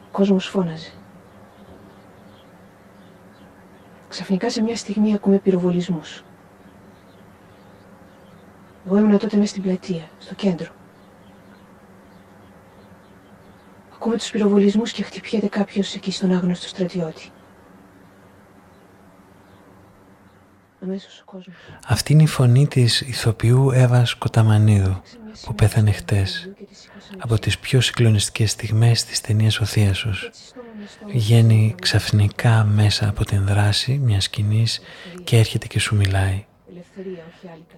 Ο 0.05 0.09
κόσμος 0.13 0.47
φώναζε. 0.49 0.93
Ξαφνικά 4.09 4.51
σε 4.51 4.63
μια 4.63 4.77
στιγμή 4.77 5.15
ακούμε 5.15 5.39
πυροβολισμούς. 5.39 6.25
Εγώ 8.87 8.97
ήμουν 8.99 9.19
τότε 9.19 9.37
μέσα 9.37 9.49
στην 9.49 9.63
πλατεία, 9.63 10.09
στο 10.19 10.35
κέντρο. 10.35 10.73
Ακούμε 13.95 14.17
τους 14.17 14.31
πυροβολισμούς 14.31 14.93
και 14.93 15.03
χτυπιέται 15.03 15.49
κάποιος 15.49 15.95
εκεί 15.95 16.11
στον 16.11 16.33
άγνωστο 16.33 16.69
στρατιώτη. 16.69 17.31
Αυτή 21.87 22.13
είναι 22.13 22.23
η 22.23 22.27
φωνή 22.27 22.67
της 22.67 23.01
ηθοποιού 23.01 23.71
Εύας 23.71 24.15
Κοταμανίδου 24.15 25.03
που 25.45 25.55
πέθανε 25.55 25.93
χτες 25.93 26.51
από 27.19 27.39
τις 27.39 27.59
πιο 27.59 27.81
συγκλονιστικές 27.81 28.51
στιγμές 28.51 29.05
της 29.05 29.21
ταινίας 29.21 29.61
«Ο 29.61 29.65
Θίασος». 29.65 30.31
Βγαίνει 31.07 31.75
ξαφνικά 31.81 32.65
μέσα 32.65 33.09
από 33.09 33.25
την 33.25 33.47
δράση 33.47 33.99
μιας 34.05 34.25
σκηνής 34.25 34.81
και 35.25 35.39
έρχεται 35.39 35.67
και 35.67 35.79
σου 35.79 35.97
μιλάει. 35.97 36.45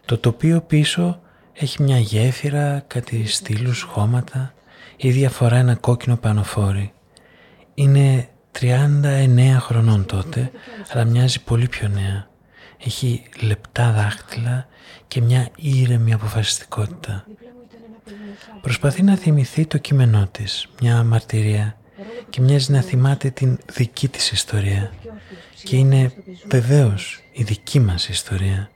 Το 0.05 0.19
τοπίο 0.19 0.61
πίσω 0.61 1.21
έχει 1.53 1.83
μια 1.83 1.99
γέφυρα, 1.99 2.85
κάτι 2.87 3.27
στήλους, 3.27 3.83
χώματα 3.83 4.55
ή 4.97 5.11
διαφορά 5.11 5.57
ένα 5.57 5.75
κόκκινο 5.75 6.17
πανοφόρι. 6.17 6.93
Είναι 7.75 8.29
39 8.61 9.57
χρονών 9.59 10.07
τότε, 10.07 10.51
αλλά 10.93 11.05
μοιάζει 11.05 11.43
πολύ 11.43 11.69
πιο 11.69 11.89
νέα. 11.89 12.33
Έχει 12.79 13.23
λεπτά 13.41 13.93
δάχτυλα 13.93 14.67
και 15.09 15.21
μια 15.21 15.49
ήρεμη 15.57 16.13
αποφασιστικότητα. 16.13 17.25
Προσπαθεί 18.61 19.03
να 19.03 19.17
θυμηθεί 19.17 19.67
το 19.67 19.79
κείμενό 19.79 20.29
της, 20.33 20.69
μια 20.81 21.03
μαρτυρία 21.03 21.77
και 22.31 22.41
μοιάζει 22.41 22.73
να 22.73 22.81
θυμάται 22.81 23.31
την 23.31 23.59
δική 23.73 24.09
της 24.09 24.31
ιστορία. 24.31 24.93
Και 25.63 25.77
είναι 25.77 26.13
βεβαίως 26.49 27.21
η 27.33 27.43
δική 27.43 27.81
μας 27.81 28.09
ιστορία. 28.09 28.71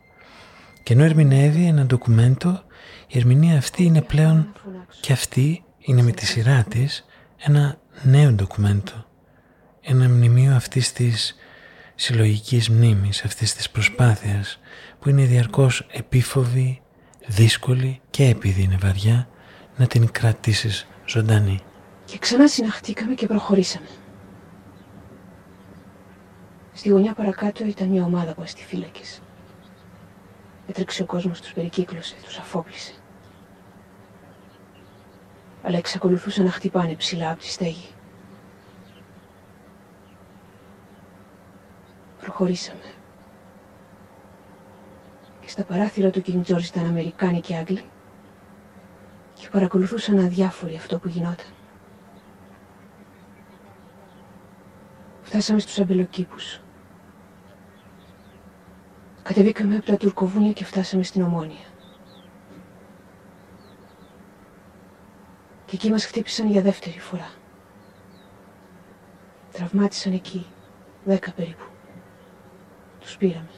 Και 0.83 0.93
ενώ 0.93 1.05
ερμηνεύει 1.05 1.65
ένα 1.67 1.85
ντοκουμέντο, 1.85 2.63
η 3.07 3.19
ερμηνεία 3.19 3.57
αυτή 3.57 3.83
είναι 3.83 4.03
πλέον 4.03 4.53
και 5.01 5.13
αυτή 5.13 5.65
είναι 5.79 6.03
με 6.03 6.11
τη 6.11 6.27
σειρά 6.27 6.65
της 6.69 7.05
ένα 7.37 7.79
νέο 8.03 8.31
ντοκουμέντο. 8.31 9.05
Ένα 9.81 10.09
μνημείο 10.09 10.55
αυτής 10.55 10.93
της 10.93 11.37
συλλογικής 12.01 12.69
μνήμης, 12.69 13.25
αυτής 13.25 13.55
της 13.55 13.71
προσπάθειας 13.71 14.61
που 15.01 15.09
είναι 15.09 15.25
διαρκώς 15.25 15.87
επίφοβη, 15.93 16.83
δύσκολη 17.27 18.01
και 18.11 18.25
επειδή 18.25 18.63
είναι 18.63 18.79
βαριά 18.81 19.29
να 19.77 19.87
την 19.87 20.11
κρατήσεις 20.11 20.87
ζωντανή. 21.07 21.61
Και 22.05 22.19
ξανά 22.19 22.49
συναχτήκαμε 22.49 23.15
και 23.15 23.27
προχωρήσαμε. 23.27 23.87
Στη 26.73 26.89
γωνιά 26.89 27.15
παρακάτω 27.15 27.65
ήταν 27.65 27.89
μια 27.89 28.05
ομάδα 28.05 28.31
από 28.31 28.43
αστιφύλακες. 28.43 29.21
Έτρεξε 30.69 31.03
ο 31.03 31.07
κόσμος, 31.07 31.41
τους 31.41 31.53
περικύκλωσε, 31.53 32.15
τους 32.25 32.39
αφόπλησε. 32.39 32.93
Αλλά 35.63 35.77
εξακολουθούσαν 35.77 36.45
να 36.45 36.51
χτυπάνε 36.51 36.95
ψηλά 36.95 37.31
από 37.31 37.41
τη 37.41 37.47
στέγη. 37.47 37.89
Προχωρήσαμε. 42.29 42.93
Και 45.41 45.49
στα 45.49 45.64
παράθυρα 45.64 46.11
του 46.11 46.23
King 46.27 46.43
George 46.45 46.64
ήταν 46.64 46.87
Αμερικάνοι 46.87 47.41
και 47.41 47.57
Άγγλοι 47.57 47.85
και 49.35 49.49
παρακολουθούσαν 49.49 50.19
αδιάφοροι 50.19 50.77
αυτό 50.77 50.99
που 50.99 51.09
γινόταν. 51.09 51.47
Φτάσαμε 55.23 55.59
στους 55.59 55.79
αμπελοκήπους. 55.79 56.61
Κατεβήκαμε 59.23 59.77
από 59.77 59.87
τα 59.87 59.97
τουρκοβούνια 59.97 60.53
και 60.53 60.64
φτάσαμε 60.64 61.03
στην 61.03 61.23
Ομόνια. 61.23 61.67
Και 65.64 65.75
εκεί 65.75 65.91
μας 65.91 66.07
χτύπησαν 66.07 66.51
για 66.51 66.62
δεύτερη 66.62 66.99
φορά. 67.01 67.31
Τραυμάτισαν 69.53 70.12
εκεί, 70.12 70.47
δέκα 71.05 71.33
περίπου. 71.33 71.67
Τους 73.09 73.16
πήραμε. 73.16 73.49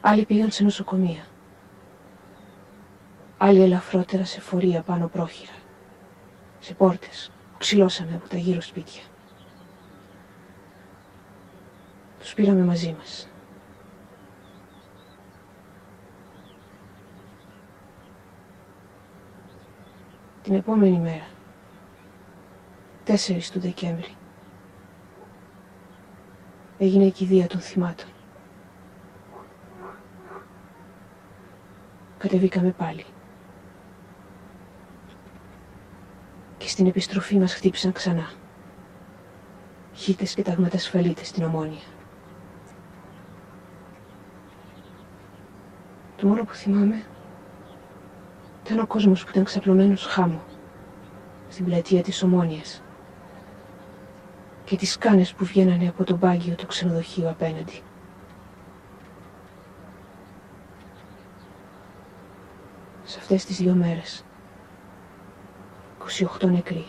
Άλλοι 0.00 0.24
πήγαν 0.24 0.50
σε 0.50 0.62
νοσοκομεία. 0.62 1.26
Άλλοι 3.38 3.62
ελαφρότερα 3.62 4.24
σε 4.24 4.40
φορεία 4.40 4.82
πάνω 4.82 5.08
πρόχειρα. 5.08 5.52
Σε 6.60 6.74
πόρτες. 6.74 7.30
ξυλώσαμε 7.58 8.14
από 8.14 8.28
τα 8.28 8.36
γύρω 8.36 8.60
σπίτια. 8.60 9.02
Τους 12.18 12.34
πήραμε 12.34 12.64
μαζί 12.64 12.94
μας. 12.98 13.28
Την 20.42 20.54
επόμενη 20.54 20.98
μέρα, 20.98 21.26
4 23.04 23.50
του 23.52 23.60
Δεκέμβρη, 23.60 24.17
έγινε 26.78 27.04
η 27.04 27.10
κηδεία 27.10 27.46
των 27.46 27.60
θυμάτων. 27.60 28.08
Κατεβήκαμε 32.18 32.70
πάλι. 32.70 33.04
Και 36.58 36.68
στην 36.68 36.86
επιστροφή 36.86 37.38
μας 37.38 37.54
χτύπησαν 37.54 37.92
ξανά. 37.92 38.30
Χίτες 39.94 40.34
και 40.34 40.42
ταγματασφαλίτες 40.42 41.28
στην 41.28 41.44
Ομόνια. 41.44 41.82
Το 46.16 46.26
μόνο 46.26 46.44
που 46.44 46.54
θυμάμαι 46.54 47.04
ήταν 48.64 48.78
ο 48.78 48.86
κόσμος 48.86 49.24
που 49.24 49.30
ήταν 49.30 49.44
ξαπλωμένος 49.44 50.06
χάμω 50.06 50.42
στην 51.48 51.64
πλατεία 51.64 52.02
της 52.02 52.22
Ομόνιας 52.22 52.82
και 54.68 54.76
τις 54.76 54.98
κάνες 54.98 55.32
που 55.32 55.44
βγαίνανε 55.44 55.88
από 55.88 56.04
το 56.04 56.16
μπάγκιο 56.16 56.54
του 56.54 56.66
ξενοδοχείου 56.66 57.28
απέναντι. 57.28 57.82
Σε 63.04 63.18
αυτές 63.18 63.44
τις 63.44 63.56
δύο 63.56 63.74
μέρες 63.74 64.24
28 66.40 66.48
νεκροί 66.50 66.86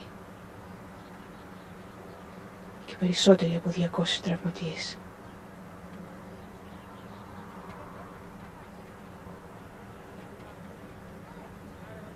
και 2.85 2.95
περισσότεροι 2.99 3.55
από 3.55 3.69
200 3.69 4.03
τραυματίες. 4.21 4.97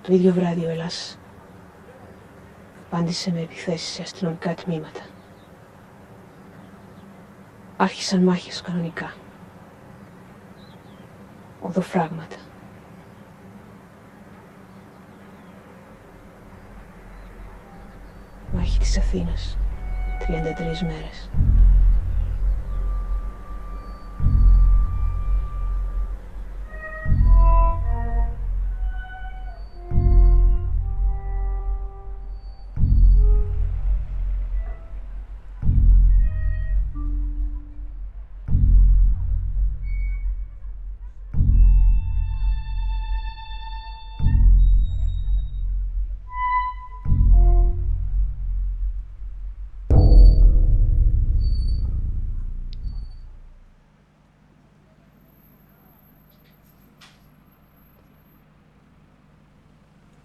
Το 0.01 0.13
ίδιο 0.13 0.33
βράδυ 0.33 0.65
ο 0.65 0.69
Ελλάς 0.69 1.17
απάντησε 2.85 3.31
με 3.31 3.41
επιθέσεις 3.41 3.93
σε 3.93 4.01
αστυνομικά 4.01 4.53
τμήματα. 4.53 5.12
Άρχισαν 7.83 8.23
μάχες 8.23 8.61
κανονικά. 8.61 9.13
Οδοφράγματα. 11.61 12.35
Μάχη 18.53 18.79
της 18.79 18.97
Αθήνας. 18.97 19.57
33 20.19 20.81
μέρες. 20.81 21.29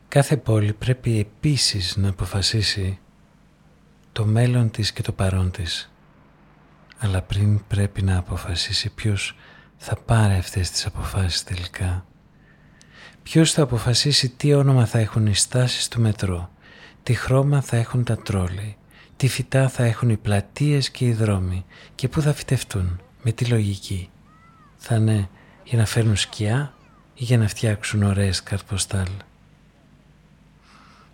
Κάθε 0.08 0.36
πόλη 0.36 0.72
πρέπει 0.72 1.18
επίσης 1.18 1.96
να 1.96 2.08
αποφασίσει 2.08 2.98
το 4.12 4.24
μέλλον 4.24 4.70
της 4.70 4.92
και 4.92 5.02
το 5.02 5.12
παρόν 5.12 5.50
της. 5.50 5.90
Αλλά 6.98 7.22
πριν 7.22 7.66
πρέπει 7.66 8.02
να 8.02 8.18
αποφασίσει 8.18 8.90
ποιος 8.90 9.36
θα 9.76 9.96
πάρει 9.96 10.34
αυτές 10.34 10.70
τις 10.70 10.86
αποφάσεις 10.86 11.44
τελικά. 11.44 12.06
Ποιος 13.22 13.52
θα 13.52 13.62
αποφασίσει 13.62 14.28
τι 14.28 14.54
όνομα 14.54 14.86
θα 14.86 14.98
έχουν 14.98 15.26
οι 15.26 15.34
στάσεις 15.34 15.88
του 15.88 16.00
μετρό, 16.00 16.50
τι 17.02 17.14
χρώμα 17.14 17.60
θα 17.60 17.76
έχουν 17.76 18.04
τα 18.04 18.16
τρόλοι, 18.16 18.76
τι 19.16 19.28
φυτά 19.28 19.68
θα 19.68 19.84
έχουν 19.84 20.08
οι 20.08 20.16
πλατείες 20.16 20.90
και 20.90 21.04
οι 21.04 21.12
δρόμοι 21.12 21.64
και 21.94 22.08
πού 22.08 22.20
θα 22.20 22.32
φυτευτούν, 22.32 23.00
με 23.22 23.32
τι 23.32 23.44
λογική. 23.44 24.10
Θα 24.76 24.94
είναι 24.94 25.28
για 25.64 25.78
να 25.78 25.86
φέρνουν 25.86 26.16
σκιά 26.16 26.74
ή 27.14 27.24
για 27.24 27.38
να 27.38 27.48
φτιάξουν 27.48 28.02
ωραίες 28.02 28.42
καρτποστάλ. 28.42 29.08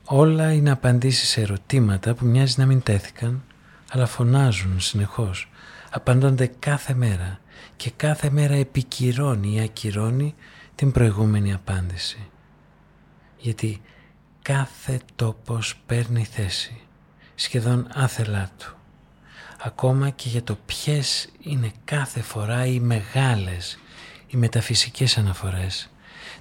Όλα 0.06 0.52
είναι 0.52 0.70
απαντήσεις 0.70 1.28
σε 1.28 1.40
ερωτήματα 1.40 2.14
που 2.14 2.26
μοιάζει 2.26 2.54
να 2.58 2.66
μην 2.66 2.82
τέθηκαν, 2.82 3.44
αλλά 3.90 4.06
φωνάζουν 4.06 4.80
συνεχώς. 4.80 5.50
Απαντώνται 5.90 6.46
κάθε 6.58 6.94
μέρα 6.94 7.40
και 7.76 7.90
κάθε 7.90 8.30
μέρα 8.30 8.54
επικυρώνει 8.54 9.54
ή 9.54 9.60
ακυρώνει 9.60 10.34
την 10.74 10.92
προηγούμενη 10.92 11.52
απάντηση. 11.52 12.28
Γιατί 13.38 13.80
κάθε 14.42 15.00
τόπος 15.14 15.74
παίρνει 15.86 16.24
θέση, 16.24 16.80
σχεδόν 17.34 17.88
άθελά 17.94 18.50
του. 18.58 18.76
Ακόμα 19.62 20.10
και 20.10 20.28
για 20.28 20.42
το 20.42 20.58
ποιες 20.66 21.28
είναι 21.40 21.72
κάθε 21.84 22.20
φορά 22.20 22.66
οι 22.66 22.80
μεγάλες, 22.80 23.78
οι 24.26 24.36
μεταφυσικές 24.36 25.18
αναφορές. 25.18 25.93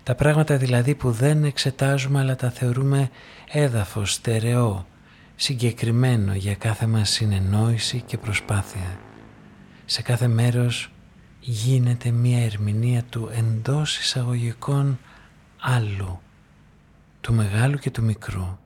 Τα 0.03 0.15
πράγματα 0.15 0.57
δηλαδή 0.57 0.95
που 0.95 1.11
δεν 1.11 1.43
εξετάζουμε 1.43 2.19
αλλά 2.19 2.35
τα 2.35 2.49
θεωρούμε 2.49 3.09
έδαφος 3.51 4.13
στερεό, 4.13 4.85
συγκεκριμένο 5.35 6.33
για 6.33 6.55
κάθε 6.55 6.87
μας 6.87 7.09
συνεννόηση 7.09 8.01
και 8.01 8.17
προσπάθεια. 8.17 8.99
Σε 9.85 10.01
κάθε 10.01 10.27
μέρος 10.27 10.91
γίνεται 11.39 12.11
μία 12.11 12.43
ερμηνεία 12.43 13.03
του 13.09 13.29
εντός 13.33 13.97
εισαγωγικών 13.97 14.99
άλλου, 15.59 16.19
του 17.21 17.33
μεγάλου 17.33 17.77
και 17.77 17.91
του 17.91 18.03
μικρού. 18.03 18.57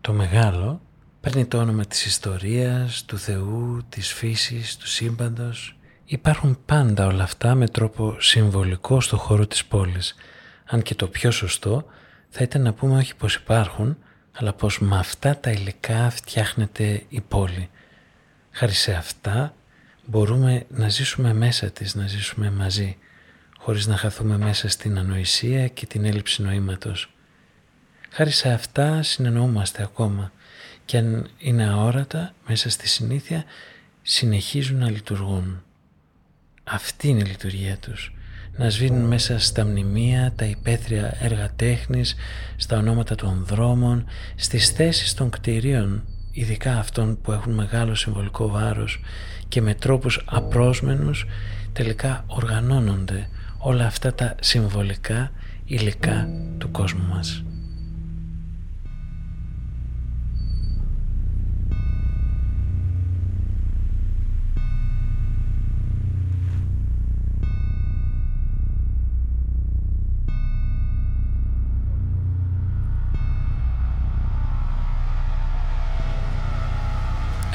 Το 0.00 0.12
μεγάλο 0.12 0.80
παίρνει 1.20 1.44
το 1.46 1.58
όνομα 1.58 1.84
της 1.84 2.04
ιστορίας, 2.04 3.04
του 3.04 3.18
Θεού, 3.18 3.80
της 3.88 4.12
φύσης, 4.12 4.76
του 4.76 4.88
σύμπαντος. 4.88 5.76
Υπάρχουν 6.04 6.58
πάντα 6.66 7.06
όλα 7.06 7.22
αυτά 7.22 7.54
με 7.54 7.68
τρόπο 7.68 8.16
συμβολικό 8.18 9.00
στο 9.00 9.16
χώρο 9.16 9.46
της 9.46 9.64
πόλης, 9.64 10.14
αν 10.64 10.82
και 10.82 10.94
το 10.94 11.08
πιο 11.08 11.30
σωστό 11.30 11.86
θα 12.28 12.42
ήταν 12.42 12.62
να 12.62 12.72
πούμε 12.72 12.96
όχι 12.96 13.16
πως 13.16 13.34
υπάρχουν, 13.34 13.96
αλλά 14.32 14.52
πως 14.52 14.80
με 14.80 14.98
αυτά 14.98 15.36
τα 15.36 15.50
υλικά 15.50 16.10
φτιάχνεται 16.10 17.04
η 17.08 17.20
πόλη. 17.20 17.70
Χάρη 18.50 18.72
σε 18.72 18.92
αυτά 18.92 19.54
μπορούμε 20.06 20.66
να 20.68 20.88
ζήσουμε 20.88 21.32
μέσα 21.32 21.70
της, 21.70 21.94
να 21.94 22.06
ζήσουμε 22.06 22.50
μαζί, 22.50 22.96
χωρίς 23.58 23.86
να 23.86 23.96
χαθούμε 23.96 24.38
μέσα 24.38 24.68
στην 24.68 24.98
ανοησία 24.98 25.68
και 25.68 25.86
την 25.86 26.04
έλλειψη 26.04 26.42
νοήματος. 26.42 27.12
Χάρη 28.10 28.30
σε 28.30 28.52
αυτά 28.52 29.02
συνεννοούμαστε 29.02 29.82
ακόμα 29.82 30.32
και 30.84 30.96
αν 30.96 31.28
είναι 31.38 31.64
αόρατα 31.68 32.34
μέσα 32.46 32.70
στη 32.70 32.88
συνήθεια 32.88 33.44
συνεχίζουν 34.02 34.78
να 34.78 34.90
λειτουργούν. 34.90 35.62
Αυτή 36.64 37.08
είναι 37.08 37.20
η 37.20 37.26
λειτουργία 37.26 37.76
τους 37.76 38.12
να 38.56 38.70
σβήνουν 38.70 39.06
μέσα 39.06 39.38
στα 39.38 39.64
μνημεία 39.64 40.32
τα 40.36 40.44
υπαίθρια 40.44 41.16
έργα 41.20 41.50
τέχνης, 41.56 42.14
στα 42.56 42.78
ονόματα 42.78 43.14
των 43.14 43.44
δρόμων, 43.48 44.04
στις 44.34 44.68
θέσεις 44.68 45.14
των 45.14 45.30
κτηρίων, 45.30 46.02
ειδικά 46.32 46.78
αυτών 46.78 47.18
που 47.22 47.32
έχουν 47.32 47.52
μεγάλο 47.52 47.94
συμβολικό 47.94 48.48
βάρος 48.48 49.00
και 49.48 49.62
με 49.62 49.74
τρόπους 49.74 50.22
απρόσμενους 50.24 51.26
τελικά 51.72 52.24
οργανώνονται 52.26 53.28
όλα 53.58 53.86
αυτά 53.86 54.14
τα 54.14 54.34
συμβολικά 54.40 55.30
υλικά 55.64 56.28
του 56.58 56.70
κόσμου 56.70 57.06
μας. 57.14 57.44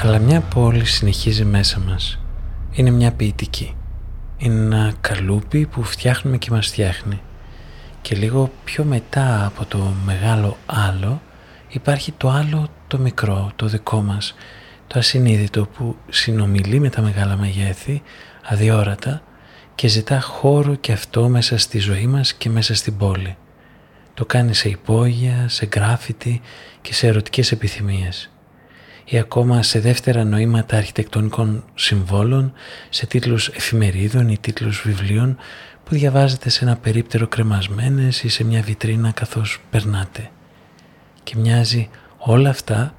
Αλλά 0.01 0.19
μια 0.19 0.41
πόλη 0.41 0.85
συνεχίζει 0.85 1.45
μέσα 1.45 1.79
μας. 1.79 2.19
Είναι 2.71 2.89
μια 2.89 3.11
ποιητική. 3.11 3.75
Είναι 4.37 4.55
ένα 4.55 4.93
καλούπι 5.01 5.65
που 5.65 5.83
φτιάχνουμε 5.83 6.37
και 6.37 6.51
μας 6.51 6.67
φτιάχνει. 6.67 7.21
Και 8.01 8.15
λίγο 8.15 8.51
πιο 8.63 8.83
μετά 8.83 9.45
από 9.45 9.65
το 9.65 9.93
μεγάλο 10.05 10.57
άλλο 10.65 11.21
υπάρχει 11.69 12.11
το 12.11 12.29
άλλο 12.29 12.67
το 12.87 12.97
μικρό, 12.97 13.51
το 13.55 13.65
δικό 13.65 14.01
μας, 14.01 14.35
το 14.87 14.99
ασυνείδητο 14.99 15.65
που 15.65 15.95
συνομιλεί 16.09 16.79
με 16.79 16.89
τα 16.89 17.01
μεγάλα 17.01 17.35
μεγέθη, 17.35 18.01
αδιόρατα 18.43 19.21
και 19.75 19.87
ζητά 19.87 20.19
χώρο 20.19 20.75
και 20.75 20.91
αυτό 20.91 21.29
μέσα 21.29 21.57
στη 21.57 21.79
ζωή 21.79 22.07
μας 22.07 22.33
και 22.33 22.49
μέσα 22.49 22.75
στην 22.75 22.97
πόλη. 22.97 23.37
Το 24.13 24.25
κάνει 24.25 24.53
σε 24.53 24.69
υπόγεια, 24.69 25.45
σε 25.47 25.65
γκράφιτι 25.65 26.41
και 26.81 26.93
σε 26.93 27.07
ερωτικές 27.07 27.51
επιθυμίες 27.51 28.31
ή 29.09 29.17
ακόμα 29.17 29.63
σε 29.63 29.79
δεύτερα 29.79 30.23
νοήματα 30.23 30.77
αρχιτεκτονικών 30.77 31.63
συμβόλων, 31.75 32.53
σε 32.89 33.05
τίτλους 33.05 33.47
εφημερίδων 33.47 34.29
ή 34.29 34.37
τίτλους 34.37 34.81
βιβλίων 34.85 35.37
που 35.83 35.95
διαβάζετε 35.95 36.49
σε 36.49 36.65
ένα 36.65 36.75
περίπτερο 36.75 37.27
κρεμασμένες 37.27 38.23
ή 38.23 38.29
σε 38.29 38.43
μια 38.43 38.61
βιτρίνα 38.61 39.11
καθώς 39.11 39.59
περνάτε. 39.69 40.29
Και 41.23 41.35
μοιάζει 41.37 41.89
όλα 42.17 42.49
αυτά 42.49 42.95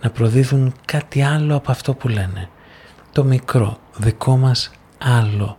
να 0.00 0.10
προδίδουν 0.10 0.74
κάτι 0.84 1.22
άλλο 1.22 1.56
από 1.56 1.70
αυτό 1.70 1.94
που 1.94 2.08
λένε. 2.08 2.48
Το 3.12 3.24
μικρό, 3.24 3.78
δικό 3.96 4.36
μας 4.36 4.70
άλλο 4.98 5.58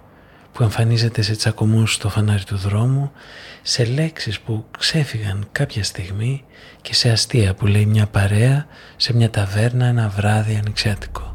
που 0.54 0.64
εμφανίζεται 0.64 1.22
σε 1.22 1.36
τσακωμούς 1.36 1.94
στο 1.94 2.10
φανάρι 2.10 2.44
του 2.44 2.58
δρόμου, 2.58 3.12
σε 3.62 3.86
λέξεις 3.86 4.40
που 4.40 4.66
ξέφυγαν 4.80 5.48
κάποια 5.52 5.84
στιγμή 5.84 6.44
και 6.82 6.94
σε 6.94 7.10
αστεία 7.10 7.54
που 7.54 7.66
λέει 7.66 7.86
μια 7.86 8.06
παρέα 8.08 8.66
σε 8.96 9.16
μια 9.16 9.30
ταβέρνα 9.30 9.86
ένα 9.86 10.10
βράδυ 10.10 10.56
ανοιξιάτικο. 10.56 11.33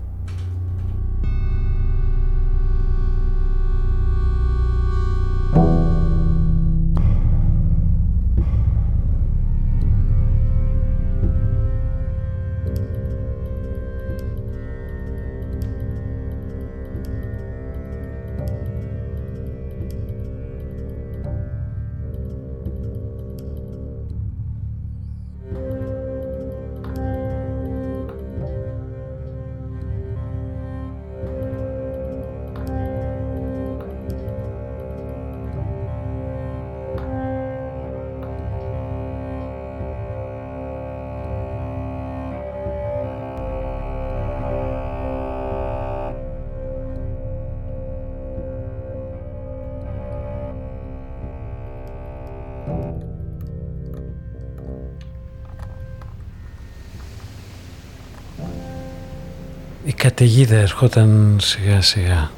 Καταιγίδα 60.19 60.57
ερχόταν 60.57 61.37
σιγά 61.41 61.81
σιγά. 61.81 62.31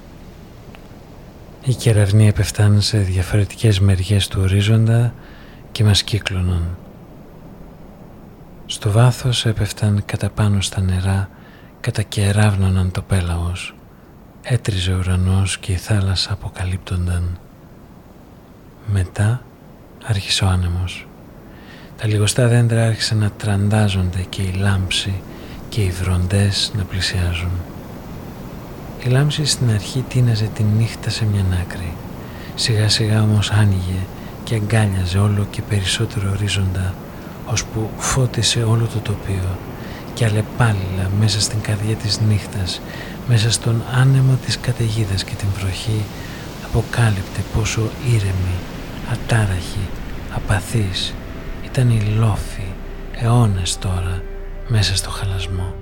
Οι 1.65 1.75
κεραυνοί 1.75 2.29
έπεφταν 2.29 2.81
σε 2.81 2.99
διαφορετικές 2.99 3.81
μεριές 3.81 4.29
του 4.29 4.41
ορίζοντα 4.43 5.15
και 5.73 5.85
μας 5.85 6.03
κύκλωναν. 6.03 6.77
Στο 8.67 8.91
βάθος 8.91 9.47
έπεφταν 9.47 10.03
κατά 10.05 10.31
πάνω 10.31 10.61
στα 10.61 10.81
νερά, 10.81 11.29
κατακεράβνωναν 11.81 12.91
το 12.91 13.03
πέλαγος. 13.03 13.75
Έτριζε 14.43 14.93
ο 14.93 14.99
ουρανός 14.99 15.59
και 15.59 15.73
η 15.73 15.77
θάλασσα 15.77 16.33
αποκαλύπτονταν. 16.33 17.39
Μετά 18.87 19.43
άρχισε 20.05 20.45
ο 20.45 20.49
άνεμος. 20.49 21.07
Τα 21.97 22.07
λιγοστά 22.07 22.49
δέντρα 22.49 22.87
άρχισαν 22.87 23.19
να 23.19 23.31
τραντάζονται 23.31 24.27
και 24.29 24.43
η 24.43 24.53
λάμψη 24.53 25.21
και 25.69 25.81
οι 25.81 25.91
βροντές 25.91 26.73
να 26.77 26.85
πλησιάζουν. 26.85 27.51
Η 29.05 29.09
λάμψη 29.09 29.45
στην 29.45 29.71
αρχή 29.71 30.05
τίναζε 30.09 30.51
τη 30.55 30.63
νύχτα 30.63 31.11
σε 31.11 31.25
μια 31.25 31.45
άκρη. 31.63 31.93
Σιγά 32.55 32.89
σιγά 32.89 33.23
όμως 33.23 33.51
άνοιγε 33.51 34.01
και 34.45 34.55
αγκάλιαζε 34.55 35.19
όλο 35.19 35.47
και 35.51 35.63
περισσότερο 35.63 36.31
ορίζοντα 36.31 36.95
ώσπου 37.47 37.91
φώτισε 37.97 38.63
όλο 38.63 38.87
το 38.87 38.99
τοπίο 38.99 39.59
και 40.15 40.25
αλεπάλληλα 40.25 41.11
μέσα 41.21 41.41
στην 41.41 41.61
καρδιά 41.61 41.95
της 41.95 42.21
νύχτας, 42.21 42.81
μέσα 43.29 43.51
στον 43.51 43.83
άνεμο 43.95 44.39
της 44.45 44.59
καταιγίδας 44.59 45.25
και 45.25 45.35
την 45.35 45.49
βροχή 45.59 46.05
αποκάλυπτε 46.65 47.41
πόσο 47.55 47.81
ήρεμη, 48.07 48.57
ατάραχη, 49.13 49.89
απαθής 50.35 51.15
ήταν 51.65 51.91
η 51.91 52.01
λόφη 52.19 52.67
αιώνες 53.21 53.79
τώρα 53.79 54.23
μέσα 54.69 54.97
στο 54.97 55.11
χαλασμό. 55.11 55.80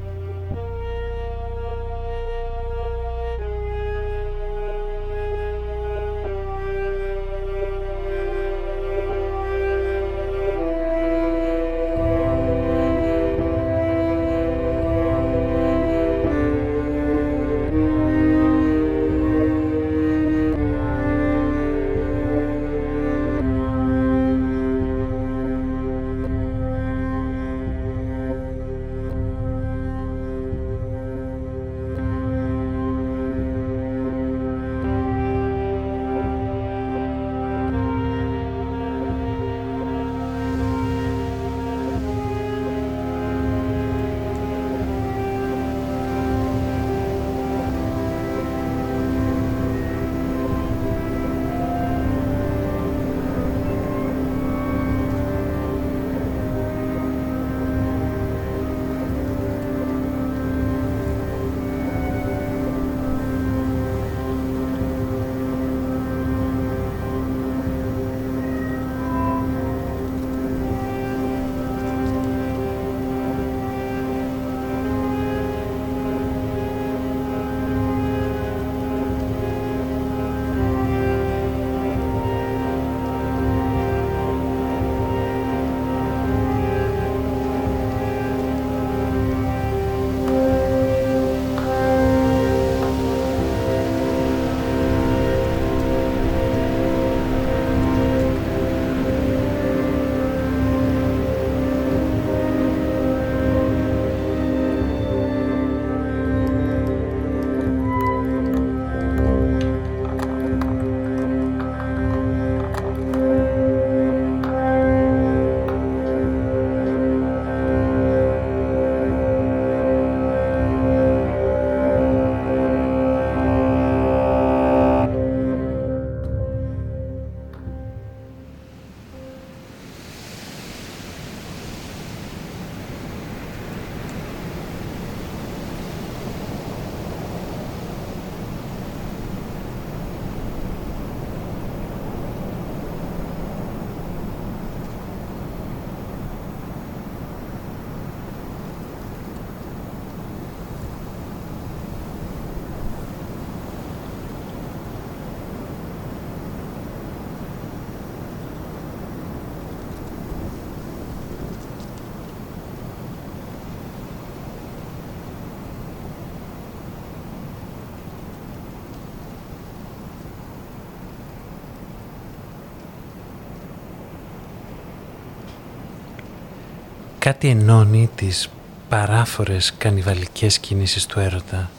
Κάτι 177.29 177.49
ενώνει 177.49 178.11
τις 178.14 178.49
παράφορες 178.88 179.75
κανιβαλικές 179.79 180.59
κινήσεις 180.59 181.07
του 181.07 181.21
έρωτα. 181.21 181.71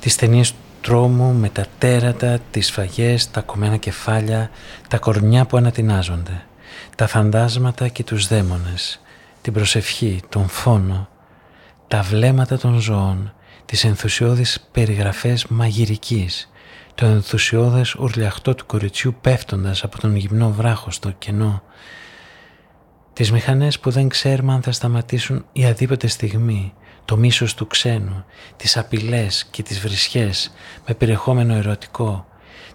Τις 0.00 0.16
ταινίες 0.16 0.50
του 0.50 0.56
τρόμου 0.80 1.32
με 1.32 1.48
τα 1.48 1.66
τέρατα, 1.78 2.38
τις 2.50 2.70
φαγές, 2.70 3.30
τα 3.30 3.40
κομμένα 3.40 3.76
κεφάλια, 3.76 4.50
τα 4.88 4.98
κορνιά 4.98 5.44
που 5.44 5.56
ανατινάζονται, 5.56 6.44
τα 6.96 7.06
φαντάσματα 7.06 7.88
και 7.88 8.04
τους 8.04 8.26
δαίμονες, 8.26 9.00
την 9.42 9.52
προσευχή, 9.52 10.22
τον 10.28 10.48
φόνο, 10.48 11.08
τα 11.88 12.02
βλέμματα 12.02 12.58
των 12.58 12.78
ζώων, 12.78 13.32
τις 13.64 13.84
ενθουσιώδεις 13.84 14.68
περιγραφές 14.72 15.46
μαγειρικής, 15.46 16.50
το 16.94 17.06
ενθουσιώδες 17.06 17.94
ουρλιαχτό 17.94 18.54
του 18.54 18.66
κοριτσιού 18.66 19.14
πέφτοντας 19.20 19.84
από 19.84 20.00
τον 20.00 20.16
γυμνό 20.16 20.50
βράχο 20.50 20.90
στο 20.90 21.10
κενό, 21.10 21.62
τις 23.14 23.32
μηχανές 23.32 23.80
που 23.80 23.90
δεν 23.90 24.08
ξέρουμε 24.08 24.52
αν 24.52 24.62
θα 24.62 24.72
σταματήσουν 24.72 25.44
η 25.52 25.64
αδίποτε 25.64 26.06
στιγμή, 26.06 26.72
το 27.04 27.16
μίσος 27.16 27.54
του 27.54 27.66
ξένου, 27.66 28.24
τις 28.56 28.76
απειλές 28.76 29.46
και 29.50 29.62
τις 29.62 29.80
βρισιές 29.80 30.52
με 30.86 30.94
περιεχόμενο 30.94 31.54
ερωτικό, 31.54 32.26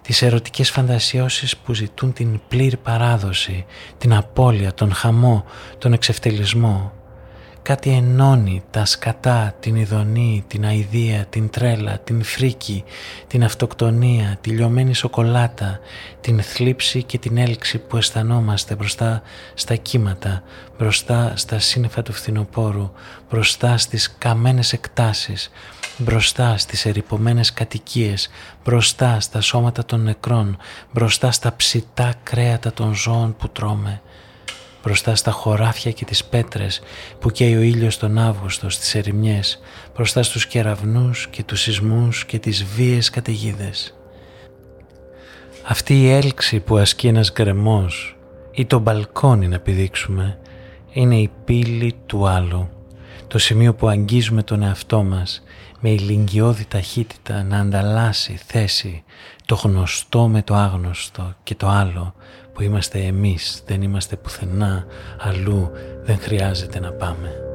τις 0.02 0.22
ερωτικές 0.22 0.70
φαντασιώσεις 0.70 1.56
που 1.56 1.74
ζητούν 1.74 2.12
την 2.12 2.40
πλήρη 2.48 2.76
παράδοση, 2.76 3.64
την 3.98 4.14
απώλεια, 4.14 4.74
τον 4.74 4.92
χαμό, 4.92 5.44
τον 5.78 5.92
εξευτελισμό, 5.92 6.92
Κάτι 7.62 7.90
ενώνει 7.90 8.62
τα 8.70 8.84
σκατά, 8.84 9.54
την 9.60 9.76
ειδονή, 9.76 10.44
την 10.46 10.64
αηδία, 10.64 11.26
την 11.30 11.50
τρέλα, 11.50 11.98
την 11.98 12.22
φρίκη, 12.22 12.84
την 13.26 13.44
αυτοκτονία, 13.44 14.38
τη 14.40 14.50
λιωμένη 14.50 14.94
σοκολάτα, 14.94 15.80
την 16.20 16.42
θλίψη 16.42 17.02
και 17.02 17.18
την 17.18 17.36
έλξη 17.36 17.78
που 17.78 17.96
αισθανόμαστε 17.96 18.74
μπροστά 18.74 19.22
στα 19.54 19.74
κύματα, 19.74 20.42
μπροστά 20.78 21.32
στα 21.36 21.58
σύννεφα 21.58 22.02
του 22.02 22.12
φθινοπόρου, 22.12 22.90
μπροστά 23.30 23.76
στις 23.76 24.14
καμένες 24.18 24.72
εκτάσεις, 24.72 25.50
μπροστά 25.96 26.56
στις 26.56 26.86
ερυπωμένες 26.86 27.52
κατοικίες, 27.52 28.30
μπροστά 28.64 29.20
στα 29.20 29.40
σώματα 29.40 29.84
των 29.84 30.02
νεκρών, 30.02 30.56
μπροστά 30.92 31.30
στα 31.30 31.56
ψητά 31.56 32.14
κρέατα 32.22 32.72
των 32.72 32.94
ζώων 32.94 33.36
που 33.36 33.48
τρώμε, 33.48 34.00
μπροστά 34.82 35.14
στα 35.14 35.30
χωράφια 35.30 35.90
και 35.90 36.04
τις 36.04 36.24
πέτρες 36.24 36.80
που 37.18 37.30
καίει 37.30 37.56
ο 37.56 37.60
ήλιος 37.60 37.98
τον 37.98 38.18
Αύγουστο 38.18 38.70
στις 38.70 38.94
ερημιές, 38.94 39.60
μπροστά 39.94 40.22
στους 40.22 40.46
κεραυνούς 40.46 41.28
και 41.28 41.44
τους 41.44 41.60
σεισμούς 41.60 42.24
και 42.24 42.38
τις 42.38 42.64
βίες 42.64 43.10
καταιγίδες. 43.10 43.94
Αυτή 45.66 46.02
η 46.02 46.10
έλξη 46.10 46.60
που 46.60 46.78
ασκεί 46.78 47.06
ένας 47.06 47.32
γκρεμός 47.32 48.16
ή 48.50 48.66
το 48.66 48.78
μπαλκόνι 48.78 49.48
να 49.48 49.58
πηδήξουμε 49.58 50.38
είναι 50.92 51.16
η 51.16 51.30
πύλη 51.44 51.94
του 52.06 52.26
άλλου, 52.26 52.68
το 53.30 53.38
σημείο 53.38 53.74
που 53.74 53.88
αγγίζουμε 53.88 54.42
τον 54.42 54.62
εαυτό 54.62 55.02
μας 55.02 55.42
με 55.80 55.90
ηλικιώδη 55.90 56.64
ταχύτητα 56.64 57.42
να 57.42 57.58
ανταλλάσσει 57.58 58.40
θέση 58.46 59.02
το 59.46 59.54
γνωστό 59.54 60.28
με 60.28 60.42
το 60.42 60.54
άγνωστο 60.54 61.34
και 61.42 61.54
το 61.54 61.68
άλλο 61.68 62.14
που 62.52 62.62
είμαστε 62.62 62.98
εμείς, 62.98 63.62
δεν 63.66 63.82
είμαστε 63.82 64.16
πουθενά, 64.16 64.86
αλλού 65.18 65.70
δεν 66.02 66.18
χρειάζεται 66.18 66.80
να 66.80 66.92
πάμε. 66.92 67.49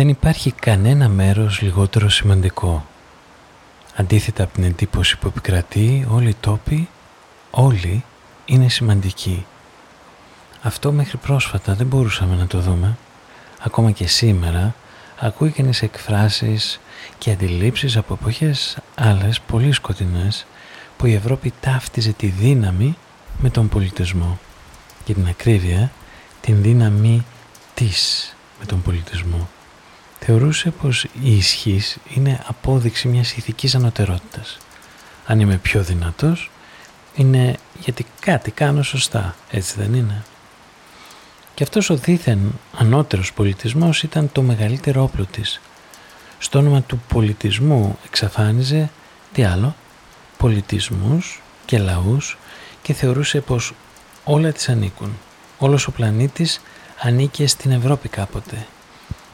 Δεν 0.00 0.08
υπάρχει 0.08 0.52
κανένα 0.52 1.08
μέρος 1.08 1.60
λιγότερο 1.60 2.08
σημαντικό. 2.08 2.86
Αντίθετα 3.96 4.42
από 4.42 4.54
την 4.54 4.64
εντύπωση 4.64 5.18
που 5.18 5.26
επικρατεί, 5.26 6.06
όλοι 6.10 6.28
οι 6.28 6.36
τόποι, 6.40 6.88
όλοι 7.50 8.04
είναι 8.44 8.68
σημαντικοί. 8.68 9.46
Αυτό 10.62 10.92
μέχρι 10.92 11.16
πρόσφατα 11.16 11.74
δεν 11.74 11.86
μπορούσαμε 11.86 12.36
να 12.36 12.46
το 12.46 12.60
δούμε. 12.60 12.96
Ακόμα 13.58 13.90
και 13.90 14.06
σήμερα 14.06 14.74
ακούει 15.18 15.50
κανείς 15.50 15.82
εκφράσεις 15.82 16.80
και 17.18 17.30
αντιλήψεις 17.30 17.96
από 17.96 18.14
εποχές 18.20 18.78
άλλες 18.94 19.40
πολύ 19.40 19.72
σκοτεινές 19.72 20.46
που 20.96 21.06
η 21.06 21.14
Ευρώπη 21.14 21.52
ταύτιζε 21.60 22.12
τη 22.12 22.26
δύναμη 22.26 22.96
με 23.40 23.50
τον 23.50 23.68
πολιτισμό. 23.68 24.38
Και 25.04 25.14
την 25.14 25.26
ακρίβεια 25.28 25.90
την 26.40 26.62
δύναμη 26.62 27.24
της 27.74 28.34
με 28.58 28.66
τον 28.66 28.82
πολιτισμό 28.82 29.48
θεωρούσε 30.20 30.70
πως 30.70 31.04
η 31.22 31.36
ισχύς 31.36 31.96
είναι 32.14 32.44
απόδειξη 32.46 33.08
μιας 33.08 33.32
ηθικής 33.32 33.74
ανωτερότητας. 33.74 34.58
Αν 35.26 35.40
είμαι 35.40 35.56
πιο 35.56 35.82
δυνατός, 35.82 36.50
είναι 37.14 37.56
γιατί 37.78 38.06
κάτι 38.20 38.50
κάνω 38.50 38.82
σωστά, 38.82 39.36
έτσι 39.50 39.74
δεν 39.76 39.94
είναι; 39.94 40.22
Και 41.54 41.62
αυτός 41.62 41.90
ο 41.90 41.96
δίθεν 41.96 42.52
ανώτερος 42.78 43.32
πολιτισμός 43.32 44.02
ήταν 44.02 44.32
το 44.32 44.42
μεγαλύτερο 44.42 45.02
όπλο 45.02 45.24
της. 45.24 45.60
Στο 46.38 46.58
όνομα 46.58 46.82
του 46.82 47.02
πολιτισμού 47.08 47.98
εξαφάνιζε, 48.06 48.90
τι 49.32 49.44
άλλο, 49.44 49.74
πολιτισμούς 50.36 51.42
και 51.64 51.78
λαούς 51.78 52.38
και 52.82 52.92
θεωρούσε 52.92 53.40
πως 53.40 53.72
όλα 54.24 54.52
τις 54.52 54.68
ανήκουν. 54.68 55.18
Όλος 55.58 55.86
ο 55.86 55.90
πλανήτης 55.90 56.60
ανήκε 57.00 57.46
στην 57.46 57.70
Ευρώπη 57.70 58.08
κάποτε 58.08 58.66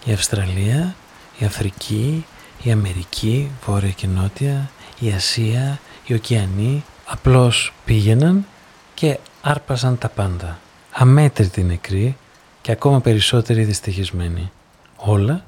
η 0.06 0.12
Αυστραλία, 0.12 0.94
η 1.38 1.44
Αφρική, 1.44 2.26
η 2.62 2.70
Αμερική, 2.70 3.50
Βόρεια 3.64 3.90
και 3.90 4.06
Νότια, 4.06 4.70
η 5.00 5.12
Ασία, 5.12 5.80
η 6.06 6.14
Οκεανή 6.14 6.84
απλώς 7.06 7.72
πήγαιναν 7.84 8.46
και 8.94 9.18
άρπαζαν 9.42 9.98
τα 9.98 10.08
πάντα. 10.08 10.58
Αμέτρητοι 10.92 11.62
νεκροί 11.62 12.16
και 12.60 12.72
ακόμα 12.72 13.00
περισσότεροι 13.00 13.64
δυστυχισμένοι. 13.64 14.50
Όλα 14.96 15.44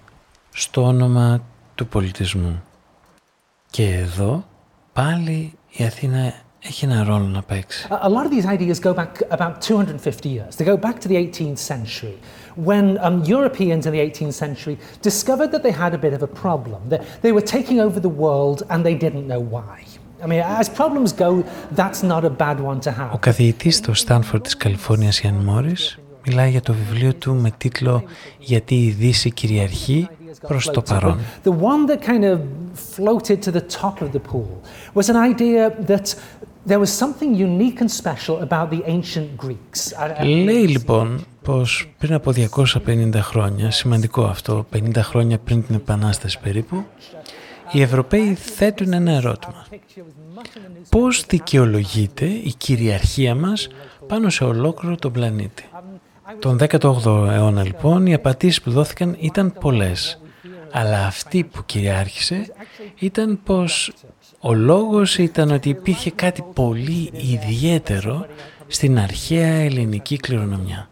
στο 0.51 0.85
όνομα 0.85 1.43
του 1.75 1.87
πολιτισμού. 1.87 2.63
Και 3.71 3.95
εδώ 3.95 4.45
πάλι 4.93 5.53
η 5.71 5.85
Αθήνα 5.85 6.35
έχει 6.61 6.85
ένα 6.85 7.05
ρόλο 7.05 7.25
να 7.25 7.43
παίξει. 7.43 7.87
A 7.91 8.09
lot 8.09 8.27
of 8.27 8.31
these 8.31 8.47
ideas 8.47 8.81
go 8.81 8.95
back 8.95 9.13
about 9.31 9.61
250 9.61 10.29
years. 10.29 10.57
They 10.57 10.65
go 10.65 10.77
back 10.77 11.01
to 11.01 11.09
the 11.09 11.17
18th 11.17 11.59
century 11.59 12.17
when 12.58 12.86
um, 13.06 13.24
Europeans 13.24 13.86
in 13.88 13.91
the 13.95 13.99
18th 13.99 14.34
century 14.34 14.78
discovered 15.01 15.49
that 15.54 15.64
they 15.66 15.72
had 15.84 15.93
a 15.93 15.97
bit 16.06 16.14
of 16.14 16.22
a 16.30 16.32
problem. 16.45 16.80
They, 16.91 16.99
they 17.22 17.32
were 17.38 17.47
taking 17.58 17.80
over 17.80 17.99
the 17.99 18.14
world 18.26 18.64
and 18.70 18.80
they 18.88 18.95
didn't 18.95 19.28
know 19.28 19.43
why. 19.56 19.76
I 20.24 20.26
mean, 20.26 20.41
as 20.62 20.70
problems 20.70 21.12
go, 21.26 21.43
that's 21.82 22.01
not 22.01 22.24
a 22.24 22.30
bad 22.30 22.60
one 22.60 22.80
to 22.82 22.91
have. 22.91 23.12
Ο 23.14 23.18
καθηγητής 23.18 23.76
στο 23.76 23.93
Στάνφορντ 23.93 24.43
της 24.43 24.58
Καλιφόρνιας, 24.58 25.22
Ιαν 25.22 25.34
Μόρις, 25.34 25.99
μιλάει 26.28 26.49
για 26.49 26.62
το 26.62 26.74
βιβλίο 26.74 27.14
του 27.14 27.36
με 27.36 27.51
τίτλο 27.58 28.04
«Γιατί 28.39 28.76
η 28.76 28.89
Δύση 28.89 29.32
κυριαρχεί 29.32 30.08
προς 30.47 30.70
το 30.70 30.82
παρόν». 30.82 31.20
The 31.43 31.51
one 31.51 31.89
that 31.89 32.01
kind 32.01 32.24
of 32.24 32.39
floated 32.97 33.41
to 33.41 33.51
the 33.51 33.62
top 33.82 34.01
of 34.01 34.12
the 34.12 34.22
pool 34.32 34.62
was 34.93 35.10
an 35.10 35.18
idea 35.32 35.70
that 35.88 36.16
there 36.66 36.80
was 36.80 36.91
something 37.04 37.36
unique 37.36 37.82
and 37.82 37.91
special 37.91 38.36
about 38.47 38.70
the 38.70 38.82
ancient 38.86 39.28
Greeks. 39.45 39.93
Λέει 40.24 40.68
λοιπόν 40.68 41.26
πως 41.49 41.88
πριν 41.99 42.14
από 42.14 42.32
250 42.84 43.14
χρόνια, 43.14 43.70
σημαντικό 43.70 44.24
αυτό, 44.24 44.66
50 44.72 44.96
χρόνια 44.96 45.38
πριν 45.38 45.66
την 45.66 45.74
Επανάσταση 45.74 46.38
περίπου, 46.42 46.84
οι 47.72 47.80
Ευρωπαίοι 47.82 48.34
θέτουν 48.34 48.92
ένα 48.92 49.12
ερώτημα. 49.12 49.66
Πώς 50.88 51.24
δικαιολογείται 51.26 52.24
η 52.24 52.55
κυριαρχία 52.57 53.34
μας 53.34 53.68
πάνω 54.07 54.30
σε 54.30 54.44
ολόκληρο 54.44 54.96
τον 54.96 55.12
πλανήτη; 55.12 55.64
Τον 56.38 56.59
18ο 56.61 57.28
αιώνα 57.30 57.62
λοιπόν 57.64 58.07
οι 58.07 58.14
απαντήσεις 58.14 58.62
που 58.62 58.70
δόθηκαν 58.70 59.16
ήταν 59.18 59.53
πολλές. 59.61 60.20
Αλλά 60.72 61.07
αυτή 61.07 61.44
που 61.44 61.62
κυριάρχησε 61.66 62.53
ήταν 62.99 63.40
πως 63.44 63.92
ο 64.40 64.55
λόγος 64.55 65.18
ήταν 65.18 65.51
ότι 65.51 65.68
υπήρχε 65.68 66.11
κάτι 66.11 66.44
πολύ 66.55 67.11
ιδιαίτερο 67.12 68.26
στην 68.66 68.99
αρχαία 68.99 69.55
ελληνική 69.55 70.16
κληρονομιά. 70.16 70.88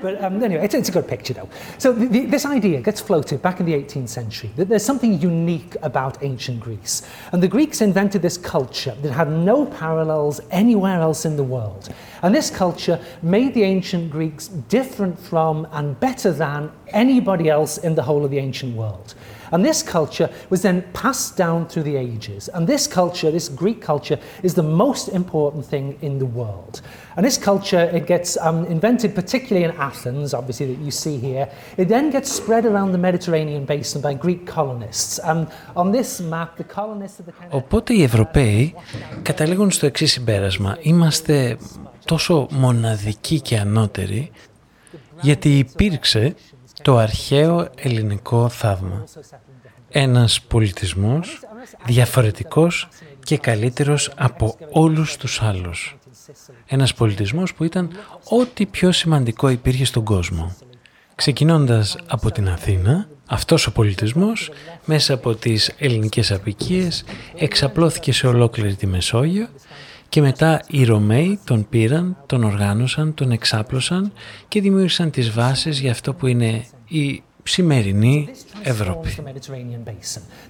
But 0.00 0.22
um, 0.22 0.42
anyway, 0.42 0.64
it's, 0.64 0.74
it's 0.74 0.88
a 0.88 0.92
good 0.92 1.08
picture 1.08 1.34
though. 1.34 1.48
So 1.78 1.92
the, 1.92 2.06
the, 2.06 2.26
this 2.26 2.44
idea 2.44 2.80
gets 2.80 3.00
floated 3.00 3.42
back 3.42 3.60
in 3.60 3.66
the 3.66 3.74
18th 3.74 4.08
century 4.08 4.50
that 4.56 4.68
there's 4.68 4.84
something 4.84 5.20
unique 5.20 5.76
about 5.82 6.22
ancient 6.22 6.60
Greece. 6.60 7.02
And 7.32 7.42
the 7.42 7.48
Greeks 7.48 7.80
invented 7.80 8.22
this 8.22 8.38
culture 8.38 8.94
that 9.02 9.12
had 9.12 9.30
no 9.30 9.66
parallels 9.66 10.40
anywhere 10.50 11.00
else 11.00 11.24
in 11.24 11.36
the 11.36 11.44
world. 11.44 11.88
And 12.22 12.34
this 12.34 12.50
culture 12.50 13.00
made 13.22 13.54
the 13.54 13.62
ancient 13.62 14.10
Greeks 14.10 14.48
different 14.48 15.18
from 15.18 15.66
and 15.72 15.98
better 16.00 16.32
than 16.32 16.72
anybody 16.88 17.48
else 17.48 17.78
in 17.78 17.94
the 17.94 18.02
whole 18.02 18.24
of 18.24 18.30
the 18.30 18.38
ancient 18.38 18.76
world. 18.76 19.14
And 19.51 19.65
this 19.65 19.83
culture 19.83 20.29
was 20.49 20.61
then 20.61 20.83
passed 20.93 21.35
down 21.35 21.67
through 21.67 21.83
the 21.83 21.97
ages. 21.97 22.49
And 22.53 22.67
this 22.67 22.87
culture, 22.87 23.29
this 23.31 23.49
Greek 23.49 23.81
culture, 23.81 24.17
is 24.43 24.53
the 24.53 24.63
most 24.63 25.09
important 25.09 25.65
thing 25.65 25.97
in 26.01 26.19
the 26.19 26.25
world. 26.25 26.81
And 27.15 27.25
this 27.25 27.37
culture, 27.37 27.83
it 27.97 28.07
gets 28.07 28.37
um, 28.37 28.65
invented 28.65 29.13
particularly 29.13 29.65
in 29.65 29.71
Athens, 29.89 30.33
obviously, 30.33 30.67
that 30.73 30.81
you 30.85 30.91
see 30.91 31.17
here. 31.17 31.45
It 31.77 31.87
then 31.89 32.09
gets 32.11 32.31
spread 32.31 32.65
around 32.65 32.91
the 32.91 32.97
Mediterranean 32.97 33.65
basin 33.65 34.01
by 34.01 34.13
Greek 34.13 34.47
colonists. 34.47 35.19
Um, 35.23 35.47
on 35.75 35.91
this 35.91 36.21
map, 36.21 36.55
the 36.55 36.63
colonists 36.63 37.19
are 37.19 37.23
the 37.23 37.33
kind 37.33 37.51
of... 37.51 37.57
Οπότε 37.63 37.93
οι 37.93 38.03
Ευρωπαίοι 38.03 38.75
καταλήγουν 39.21 39.71
στο 39.71 39.85
εξής 39.85 40.11
συμπέρασμα. 40.11 40.77
Είμαστε 40.81 41.57
τόσο 42.05 42.47
μοναδικοί 42.51 43.39
και 43.41 43.57
ανώτεροι 43.57 44.31
γιατί 45.21 45.57
υπήρξε 45.57 46.35
το 46.86 46.96
αρχαίο 46.96 47.68
ελληνικό 47.74 48.48
θαύμα. 48.48 49.04
Ένας 49.88 50.40
πολιτισμός 50.40 51.40
διαφορετικός 51.86 52.88
και 53.22 53.38
καλύτερος 53.38 54.10
από 54.16 54.56
όλους 54.70 55.16
τους 55.16 55.42
άλλους. 55.42 55.96
Ένας 56.66 56.94
πολιτισμός 56.94 57.54
που 57.54 57.64
ήταν 57.64 57.90
ό,τι 58.28 58.66
πιο 58.66 58.92
σημαντικό 58.92 59.48
υπήρχε 59.48 59.84
στον 59.84 60.04
κόσμο. 60.04 60.56
Ξεκινώντας 61.14 61.96
από 62.06 62.30
την 62.30 62.48
Αθήνα, 62.48 63.08
αυτός 63.26 63.66
ο 63.66 63.72
πολιτισμός 63.72 64.50
μέσα 64.84 65.14
από 65.14 65.34
τις 65.34 65.74
ελληνικές 65.78 66.32
απικίες 66.32 67.04
εξαπλώθηκε 67.36 68.12
σε 68.12 68.26
ολόκληρη 68.26 68.74
τη 68.74 68.86
Μεσόγειο 68.86 69.48
και 70.08 70.20
μετά 70.20 70.60
οι 70.66 70.84
Ρωμαίοι 70.84 71.38
τον 71.44 71.68
πήραν, 71.68 72.16
τον 72.26 72.44
οργάνωσαν, 72.44 73.14
τον 73.14 73.30
εξάπλωσαν 73.30 74.12
και 74.48 74.60
δημιούργησαν 74.60 75.10
τις 75.10 75.30
βάσεις 75.30 75.80
για 75.80 75.90
αυτό 75.90 76.14
που 76.14 76.26
είναι 76.26 76.64
η 76.87 77.23
σημερινή 77.43 78.27
Ευρώπη. 78.63 79.09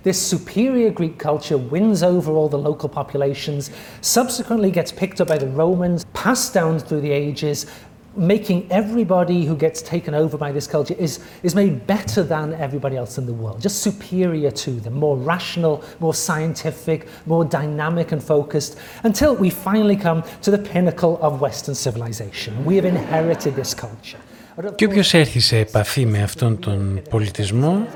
This 0.04 0.20
superior 0.34 0.92
Greek 0.92 1.18
culture 1.18 1.58
wins 1.58 2.04
over 2.04 2.32
all 2.34 2.50
the 2.50 2.58
local 2.70 2.89
populations, 2.89 3.72
subsequently 4.02 4.72
gets 4.72 4.92
picked 4.92 5.20
up 5.22 5.28
by 5.28 5.38
the 5.38 5.52
Romans, 5.64 6.06
passed 6.14 6.54
down 6.54 6.80
through 6.80 7.02
the 7.02 7.12
ages, 7.12 7.58
making 8.34 8.60
everybody 8.72 9.46
who 9.46 9.56
gets 9.56 9.82
taken 9.82 10.14
over 10.14 10.38
by 10.38 10.52
this 10.52 10.68
culture 10.68 10.96
is, 10.96 11.14
is 11.44 11.56
made 11.56 11.88
better 11.88 12.24
than 12.24 12.54
everybody 12.56 12.98
else 12.98 13.18
in 13.18 13.26
the 13.26 13.34
world, 13.34 13.62
just 13.62 13.82
superior 13.82 14.52
to 14.52 14.72
them, 14.84 14.94
more 14.94 15.18
rational, 15.18 15.84
more 16.00 16.14
scientific, 16.14 17.08
more 17.26 17.46
dynamic 17.46 18.12
and 18.12 18.22
focused, 18.22 18.78
until 19.04 19.36
we 19.36 19.50
finally 19.50 19.96
come 19.96 20.24
to 20.42 20.52
the 20.52 20.58
pinnacle 20.58 21.18
of 21.22 21.39
Western 21.39 21.76
civilization. 21.76 22.66
We 22.66 22.76
have 22.76 22.86
inherited 22.86 23.56
this 23.56 23.74
culture. 23.74 24.20
Και 24.75 24.85
όποιος 24.85 25.15
έρθει 25.15 25.41
σε 25.41 25.57
επαφή 25.57 26.07
με 26.07 26.23
αυτόν 26.23 26.59
τον 26.59 27.01
πολιτισμό 27.11 27.87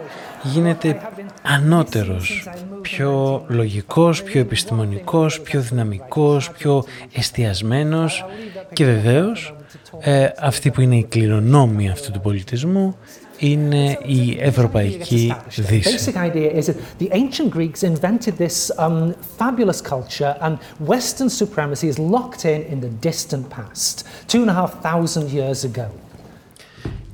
γίνεται 0.43 1.01
ανώτερος, 1.43 2.49
πιο 2.81 3.45
λογικός, 3.49 4.23
πιο 4.23 4.41
επιστημονικός, 4.41 5.41
πιο 5.41 5.61
δυναμικός, 5.61 6.51
πιο 6.51 6.85
εστιασμένος 7.13 8.25
και 8.73 8.85
βεβαίως 8.85 9.55
ε, 10.01 10.29
αυτή 10.39 10.71
που 10.71 10.81
είναι 10.81 10.97
η 10.97 11.05
κληρονόμη 11.05 11.91
αυτού 11.91 12.11
του 12.11 12.21
πολιτισμού 12.21 12.97
είναι 13.39 13.99
η 14.07 14.37
Ευρωπαϊκή 14.41 15.35
Δύση. 15.57 15.95
The 15.95 16.11
basic 16.11 16.17
idea 16.17 16.51
is 16.59 16.67
that 16.67 16.77
the 16.99 17.09
ancient 17.13 17.51
Greeks 17.51 17.83
invented 17.83 18.37
this 18.37 18.71
um, 18.79 19.15
fabulous 19.39 19.81
culture 19.81 20.37
and 20.41 20.59
Western 20.87 21.31
supremacy 21.41 21.87
is 21.93 21.99
locked 21.99 22.45
in 22.45 22.61
in 22.73 22.79
the 22.81 22.93
distant 23.09 23.45
past, 23.57 23.95
two 24.33 24.41
and 24.45 24.51
a 24.51 24.57
half 24.61 24.73
thousand 24.89 25.27
years 25.39 25.65
ago. 25.65 25.89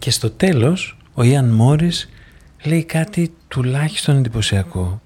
Και 0.06 0.12
στο 0.12 0.30
τέλος, 0.30 0.96
ο 1.14 1.22
Ιαν 1.22 1.48
Μόρις 1.48 2.08
λέει 2.64 2.84
κάτι 2.84 3.34
τουλάχιστον 3.48 4.16
εντυπωσιακό. 4.16 5.02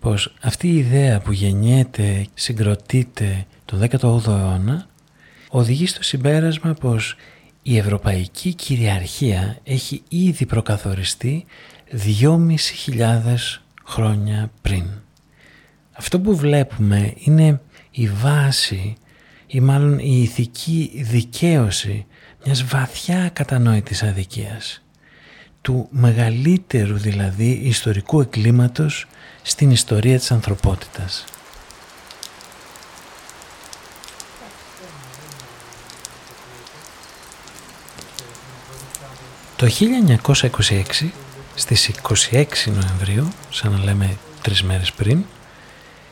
Πως 0.00 0.34
αυτή 0.42 0.68
η 0.68 0.76
ιδέα 0.76 1.20
που 1.20 1.32
γεννιέται, 1.32 2.26
συγκροτείται 2.34 3.46
το 3.64 3.78
18ο 3.90 4.26
αιώνα, 4.26 4.86
οδηγεί 5.48 5.86
στο 5.86 6.02
συμπέρασμα 6.02 6.74
πως 6.74 7.16
η 7.62 7.78
ευρωπαϊκή 7.78 8.54
κυριαρχία 8.54 9.58
έχει 9.64 10.02
ήδη 10.08 10.46
προκαθοριστεί 10.46 11.44
2.500 12.20 12.56
χρόνια 13.84 14.50
πριν. 14.62 14.84
Αυτό 15.92 16.20
που 16.20 16.36
βλέπουμε 16.36 17.14
είναι 17.16 17.60
η 17.90 18.08
βάση 18.08 18.94
ή 19.46 19.60
μάλλον 19.60 19.98
η 19.98 20.20
ηθική 20.22 20.90
δικαίωση 21.04 22.06
μιας 22.44 22.64
βαθιά 22.64 23.28
κατανόητης 23.32 24.02
αδικίας. 24.02 24.82
Του 25.60 25.88
μεγαλύτερου 25.90 26.96
δηλαδή 26.96 27.60
ιστορικού 27.62 28.20
εκκλήματος 28.20 29.06
στην 29.42 29.70
ιστορία 29.70 30.18
της 30.18 30.30
ανθρωπότητας. 30.30 31.24
Το 39.56 39.68
1926, 39.68 41.12
στις 41.54 41.88
26 41.88 42.70
Νοεμβρίου, 42.70 43.28
σαν 43.50 43.72
να 43.72 43.84
λέμε 43.84 44.16
τρεις 44.42 44.62
μέρες 44.62 44.92
πριν, 44.92 45.24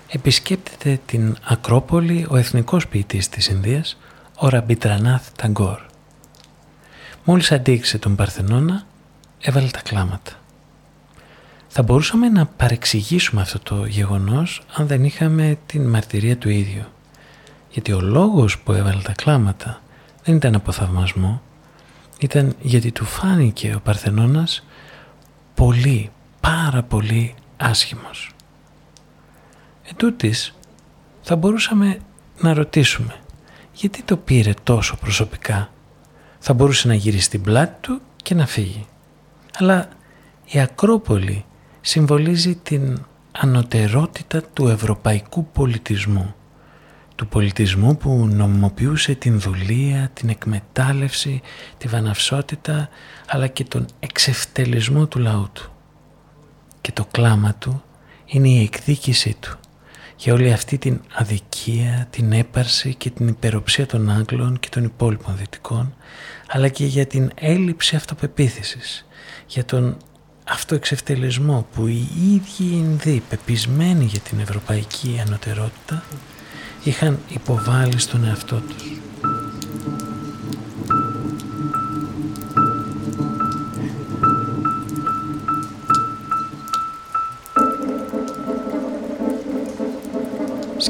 επισκέπτεται 0.08 1.00
την 1.06 1.36
Ακρόπολη 1.44 2.26
ο 2.30 2.36
εθνικός 2.36 2.88
ποιητής 2.88 3.28
της 3.28 3.48
Ινδίας, 3.48 3.98
ο 4.36 4.48
Ραμπιντρανάθ 4.48 5.28
Ταγκόρ. 5.36 5.89
Μόλις 7.30 7.52
αντίκρισε 7.52 7.98
τον 7.98 8.16
Παρθενώνα, 8.16 8.86
έβαλε 9.40 9.66
τα 9.66 9.80
κλάματα. 9.80 10.32
Θα 11.68 11.82
μπορούσαμε 11.82 12.28
να 12.28 12.46
παρεξηγήσουμε 12.46 13.40
αυτό 13.40 13.58
το 13.58 13.84
γεγονός 13.86 14.62
αν 14.72 14.86
δεν 14.86 15.04
είχαμε 15.04 15.58
την 15.66 15.88
μαρτυρία 15.88 16.36
του 16.36 16.48
ίδιου. 16.48 16.84
Γιατί 17.70 17.92
ο 17.92 18.00
λόγος 18.00 18.58
που 18.58 18.72
έβαλε 18.72 19.00
τα 19.02 19.12
κλάματα 19.12 19.82
δεν 20.24 20.36
ήταν 20.36 20.54
από 20.54 20.72
θαυμασμό, 20.72 21.42
ήταν 22.18 22.54
γιατί 22.60 22.92
του 22.92 23.04
φάνηκε 23.04 23.74
ο 23.76 23.80
Παρθενώνας 23.80 24.66
πολύ, 25.54 26.10
πάρα 26.40 26.82
πολύ 26.82 27.34
άσχημος. 27.56 28.30
Ετούτοις 29.90 30.54
θα 31.22 31.36
μπορούσαμε 31.36 31.98
να 32.40 32.54
ρωτήσουμε 32.54 33.14
γιατί 33.72 34.02
το 34.02 34.16
πήρε 34.16 34.52
τόσο 34.62 34.96
προσωπικά. 34.96 35.70
Θα 36.42 36.54
μπορούσε 36.54 36.88
να 36.88 36.94
γυρίσει 36.94 37.30
την 37.30 37.42
πλάτη 37.42 37.76
του 37.80 38.00
και 38.16 38.34
να 38.34 38.46
φύγει. 38.46 38.86
Αλλά 39.58 39.88
Η 40.44 40.60
Ακρόπολη 40.60 41.44
συμβολίζει 41.80 42.54
την 42.54 43.04
ανωτερότητα 43.32 44.42
του 44.42 44.68
ευρωπαϊκού 44.68 45.46
πολιτισμού. 45.46 46.34
Του 47.14 47.26
πολιτισμού 47.26 47.96
που 47.96 48.26
νομιμοποιούσε 48.32 49.14
την 49.14 49.40
δουλεία, 49.40 50.10
την 50.14 50.28
εκμετάλλευση, 50.28 51.40
τη 51.78 51.88
βαναυσότητα 51.88 52.88
αλλά 53.26 53.46
και 53.46 53.64
τον 53.64 53.86
εξευτελισμό 54.00 55.06
του 55.06 55.18
λαού 55.18 55.48
του. 55.52 55.72
Και 56.80 56.92
το 56.92 57.06
κλάμα 57.10 57.54
του 57.54 57.82
είναι 58.26 58.48
η 58.48 58.62
εκδίκησή 58.62 59.36
του 59.40 59.59
για 60.22 60.32
όλη 60.32 60.52
αυτή 60.52 60.78
την 60.78 61.00
αδικία, 61.14 62.06
την 62.10 62.32
έπαρση 62.32 62.94
και 62.94 63.10
την 63.10 63.28
υπεροψία 63.28 63.86
των 63.86 64.10
Άγγλων 64.10 64.58
και 64.60 64.68
των 64.68 64.84
υπόλοιπων 64.84 65.36
Δυτικών 65.36 65.94
αλλά 66.48 66.68
και 66.68 66.84
για 66.84 67.06
την 67.06 67.30
έλλειψη 67.34 67.96
αυτοπεποίθησης, 67.96 69.06
για 69.46 69.64
τον 69.64 69.96
αυτοεξευτελισμό 70.44 71.66
που 71.74 71.86
οι 71.86 72.08
ίδιοι 72.16 72.76
Ινδοί 72.76 73.22
πεπισμένοι 73.28 74.04
για 74.04 74.20
την 74.20 74.40
ευρωπαϊκή 74.40 75.22
ανωτερότητα 75.26 76.02
είχαν 76.84 77.18
υποβάλει 77.28 77.98
στον 77.98 78.24
εαυτό 78.24 78.56
τους. 78.68 79.09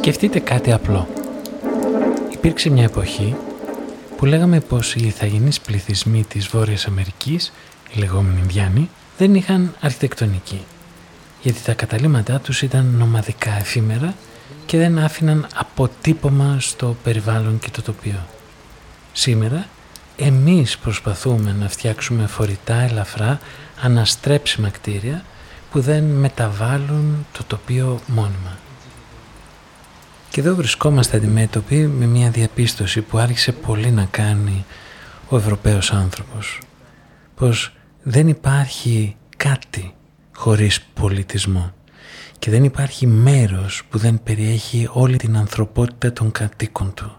Σκεφτείτε 0.03 0.39
κάτι 0.39 0.73
απλό. 0.73 1.09
Υπήρξε 2.31 2.71
μια 2.71 2.85
εποχή 2.85 3.37
που 4.17 4.25
λέγαμε 4.25 4.61
πως 4.61 4.95
οι 4.95 5.07
ηθαγενείς 5.07 5.61
πληθυσμοί 5.61 6.25
της 6.25 6.47
Βόρειας 6.47 6.87
Αμερικής, 6.87 7.53
οι 7.91 7.99
λεγόμενοι 7.99 8.41
Ινδιάνοι, 8.41 8.91
δεν 9.19 9.35
είχαν 9.35 9.75
αρχιτεκτονική, 9.81 10.65
γιατί 11.43 11.61
τα 11.63 11.75
καταλήμματά 11.75 12.39
τους 12.39 12.63
ήταν 12.63 12.95
νομαδικά 12.99 13.57
εφήμερα 13.59 14.15
και 14.67 14.77
δεν 14.77 14.99
άφηναν 14.99 15.47
αποτύπωμα 15.55 16.57
στο 16.61 16.97
περιβάλλον 17.03 17.59
και 17.59 17.71
το 17.71 17.83
τοπίο. 17.83 18.27
Σήμερα 19.13 19.67
εμείς 20.17 20.79
προσπαθούμε 20.79 21.57
να 21.61 21.69
φτιάξουμε 21.69 22.27
φορητά, 22.27 22.75
ελαφρά, 22.75 23.41
αναστρέψιμα 23.83 24.69
κτίρια 24.69 25.25
που 25.71 25.81
δεν 25.81 26.05
μεταβάλλουν 26.05 27.27
το 27.33 27.45
τοπίο 27.47 28.01
μόνιμα. 28.07 28.59
Και 30.31 30.41
εδώ 30.41 30.55
βρισκόμαστε 30.55 31.17
αντιμέτωποι 31.17 31.87
με 31.87 32.07
μια 32.07 32.31
διαπίστωση 32.31 33.01
που 33.01 33.19
άρχισε 33.19 33.53
πολύ 33.53 33.91
να 33.91 34.05
κάνει 34.05 34.65
ο 35.29 35.37
Ευρωπαίος 35.37 35.93
άνθρωπος. 35.93 36.61
Πως 37.35 37.77
δεν 38.03 38.29
υπάρχει 38.29 39.17
κάτι 39.37 39.95
χωρίς 40.35 40.81
πολιτισμό 40.81 41.73
και 42.39 42.51
δεν 42.51 42.65
υπάρχει 42.65 43.07
μέρος 43.07 43.83
που 43.91 43.99
δεν 43.99 44.23
περιέχει 44.23 44.89
όλη 44.93 45.17
την 45.17 45.37
ανθρωπότητα 45.37 46.13
των 46.13 46.31
κατοίκων 46.33 46.95
του. 46.95 47.17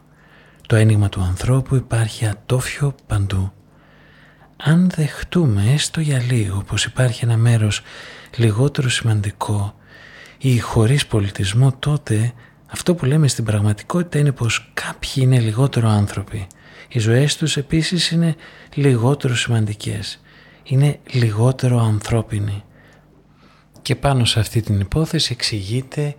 Το 0.68 0.76
ένιγμα 0.76 1.10
του 1.10 1.22
ανθρώπου 1.22 1.76
υπάρχει 1.76 2.26
ατόφιο 2.26 2.96
παντού. 3.08 3.52
Αν 4.58 4.90
δεχτούμε 4.96 5.72
έστω 5.74 6.02
για 6.02 6.20
λίγο 6.20 6.64
πως 6.68 6.86
υπάρχει 6.86 7.26
ένα 7.26 7.38
μέρος 7.38 7.82
λιγότερο 8.36 8.90
σημαντικό 8.90 9.76
ή 10.38 10.60
χωρίς 10.60 11.06
πολιτισμό 11.06 11.76
τότε 11.80 12.34
αυτό 12.72 12.96
που 12.96 13.06
λέμε 13.06 13.28
στην 13.28 13.44
πραγματικότητα 13.44 14.20
είναι 14.20 14.32
πως 14.32 14.72
κάποιοι 14.74 15.14
είναι 15.16 15.40
λιγότερο 15.40 15.90
άνθρωποι. 15.90 16.48
Οι 16.90 17.00
ζωές 17.00 17.38
τους 17.38 17.58
επίσης 17.58 18.12
είναι 18.12 18.36
λιγότερο 18.74 19.36
σημαντικές. 19.36 20.22
Είναι 20.64 21.00
λιγότερο 21.12 21.80
ανθρώπινοι. 21.80 22.64
Και 23.82 23.96
πάνω 23.96 24.26
σε 24.26 24.40
αυτή 24.40 24.62
την 24.62 24.80
υπόθεση 24.80 25.32
εξηγείται 25.32 26.16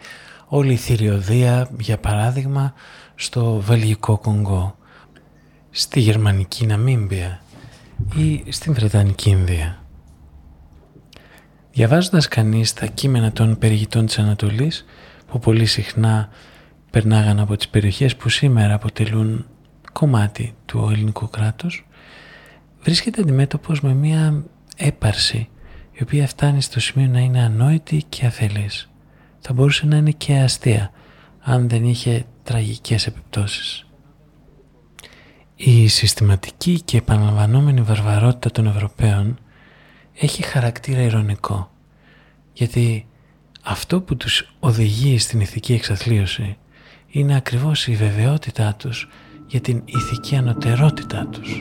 όλη 0.47 0.73
η 0.73 0.77
θηριωδία, 0.77 1.71
για 1.81 1.99
παράδειγμα, 1.99 2.75
στο 3.15 3.55
Βελγικό 3.55 4.19
Κονγκό, 4.19 4.77
στη 5.71 6.01
Γερμανική 6.01 6.67
Ναμίμπια 6.67 7.43
ή 8.17 8.45
στην 8.49 8.75
Βρετανική 8.75 9.31
Ινδία. 9.31 9.83
Διαβάζοντας 11.73 12.29
κανείς 12.29 12.73
τα 12.73 12.87
κείμενα 12.87 13.33
των 13.33 13.59
περιηγητών 13.59 14.07
της 14.07 14.19
Ανατολής, 14.19 14.85
που 15.33 15.39
πολύ 15.39 15.67
συχνά 15.67 16.29
περνάγαν 16.91 17.41
από 17.41 17.57
τις 17.57 17.69
περιοχές 17.69 18.17
που 18.17 18.29
σήμερα 18.29 18.75
αποτελούν 18.75 19.47
κομμάτι 19.93 20.55
του 20.67 20.89
ελληνικού 20.93 21.29
κράτους, 21.29 21.87
βρίσκεται 22.83 23.21
αντιμέτωπος 23.21 23.81
με 23.81 23.95
μία 23.95 24.45
έπαρση 24.77 25.49
η 25.93 26.03
οποία 26.03 26.27
φτάνει 26.27 26.63
στο 26.63 26.81
σημείο 26.81 27.09
να 27.09 27.21
είναι 27.21 27.43
ανόητη 27.43 28.03
και 28.09 28.27
αφελής. 28.27 28.91
Θα 29.39 29.53
μπορούσε 29.53 29.87
να 29.87 29.97
είναι 29.97 30.11
και 30.11 30.39
αστεία 30.39 30.91
αν 31.41 31.69
δεν 31.69 31.85
είχε 31.85 32.25
τραγικές 32.43 33.07
επιπτώσεις. 33.07 33.87
Η 35.55 35.89
συστηματική 35.89 36.81
και 36.81 36.97
επαναλαμβανόμενη 36.97 37.81
βαρβαρότητα 37.81 38.51
των 38.51 38.67
Ευρωπαίων 38.67 39.39
έχει 40.15 40.43
χαρακτήρα 40.43 41.01
ηρωνικό 41.01 41.71
γιατί 42.53 43.07
αυτό 43.63 44.01
που 44.01 44.17
τους 44.17 44.55
οδηγεί 44.61 45.19
στην 45.19 45.41
ηθική 45.41 45.73
εξαθλίωση 45.73 46.57
είναι 47.09 47.37
ακριβώς 47.37 47.87
η 47.87 47.95
βεβαιότητά 47.95 48.75
τους 48.75 49.09
για 49.47 49.61
την 49.61 49.83
ηθική 49.85 50.37
ανωτερότητά 50.37 51.27
τους. 51.27 51.59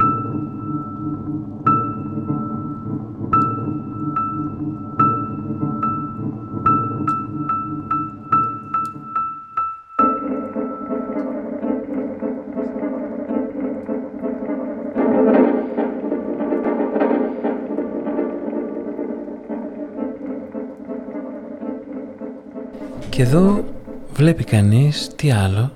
Και 23.11 23.21
εδώ 23.21 23.65
βλέπει 24.13 24.43
κανείς 24.43 25.11
τι 25.15 25.31
άλλο 25.31 25.71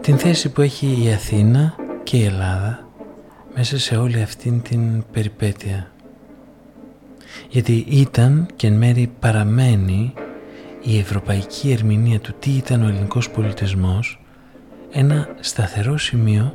την 0.00 0.18
θέση 0.18 0.48
που 0.48 0.60
έχει 0.60 1.02
η 1.04 1.12
Αθήνα 1.12 1.74
και 2.02 2.16
η 2.16 2.24
Ελλάδα 2.24 2.88
μέσα 3.54 3.78
σε 3.78 3.96
όλη 3.96 4.22
αυτήν 4.22 4.62
την 4.62 5.04
περιπέτεια. 5.12 5.90
Γιατί 7.48 7.84
ήταν 7.88 8.46
και 8.56 8.66
εν 8.66 8.72
μέρει 8.72 9.12
παραμένει 9.20 10.12
η 10.82 10.98
ευρωπαϊκή 10.98 11.70
ερμηνεία 11.70 12.20
του 12.20 12.34
τι 12.38 12.50
ήταν 12.50 12.82
ο 12.82 12.88
ελληνικός 12.88 13.30
πολιτισμός 13.30 14.22
ένα 14.90 15.28
σταθερό 15.40 15.98
σημείο 15.98 16.54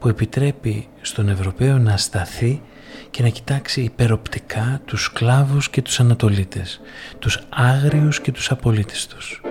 που 0.00 0.08
επιτρέπει 0.08 0.88
στον 1.00 1.28
Ευρωπαίο 1.28 1.78
να 1.78 1.96
σταθεί 1.96 2.62
και 3.10 3.22
να 3.22 3.28
κοιτάξει 3.28 3.80
υπεροπτικά 3.80 4.80
τους 4.84 5.02
σκλάβους 5.02 5.70
και 5.70 5.82
τους 5.82 6.00
Ανατολίτες, 6.00 6.80
τους 7.18 7.40
άγριους 7.48 8.20
και 8.20 8.32
τους 8.32 8.50
απολύτιστους. 8.50 9.42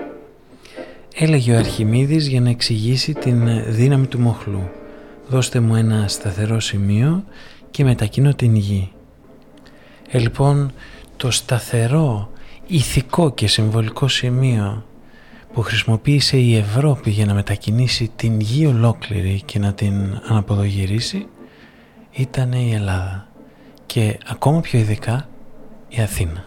Έλεγε 1.16 1.54
ο 1.54 1.58
Αρχιμίδης 1.58 2.28
για 2.28 2.42
να 2.42 2.50
εξηγήσει 2.50 3.14
την 3.14 3.64
δύναμη 3.74 4.08
του 4.08 4.20
μοχλού. 4.20 4.70
Δώστε 5.28 5.60
μου 5.60 5.76
ένα 5.76 6.08
σταθερό 6.08 6.60
σημείο 6.60 7.24
και 7.72 7.84
μετακινώ 7.84 8.34
την 8.34 8.56
γη. 8.56 8.92
Ε, 10.10 10.18
λοιπόν, 10.20 10.72
το 11.18 11.32
σταθερό, 11.32 12.32
ηθικό 12.68 13.32
και 13.32 13.48
συμβολικό 13.48 14.08
σημείο 14.08 14.84
που 15.54 15.62
χρησιμοποίησε 15.62 16.38
η 16.38 16.56
Ευρώπη 16.56 17.10
για 17.10 17.26
να 17.26 17.34
μετακινήσει 17.34 18.12
την 18.16 18.40
γη 18.40 18.66
ολόκληρη 18.66 19.42
και 19.46 19.60
να 19.60 19.74
την 19.74 20.22
αναποδογυρίσει 20.28 21.28
ήταν 22.12 22.52
η 22.52 22.74
Ελλάδα 22.74 23.28
και 23.86 24.18
ακόμα 24.28 24.62
πιο 24.62 24.80
ειδικά 24.80 25.30
η 25.88 26.02
Αθήνα. 26.02 26.44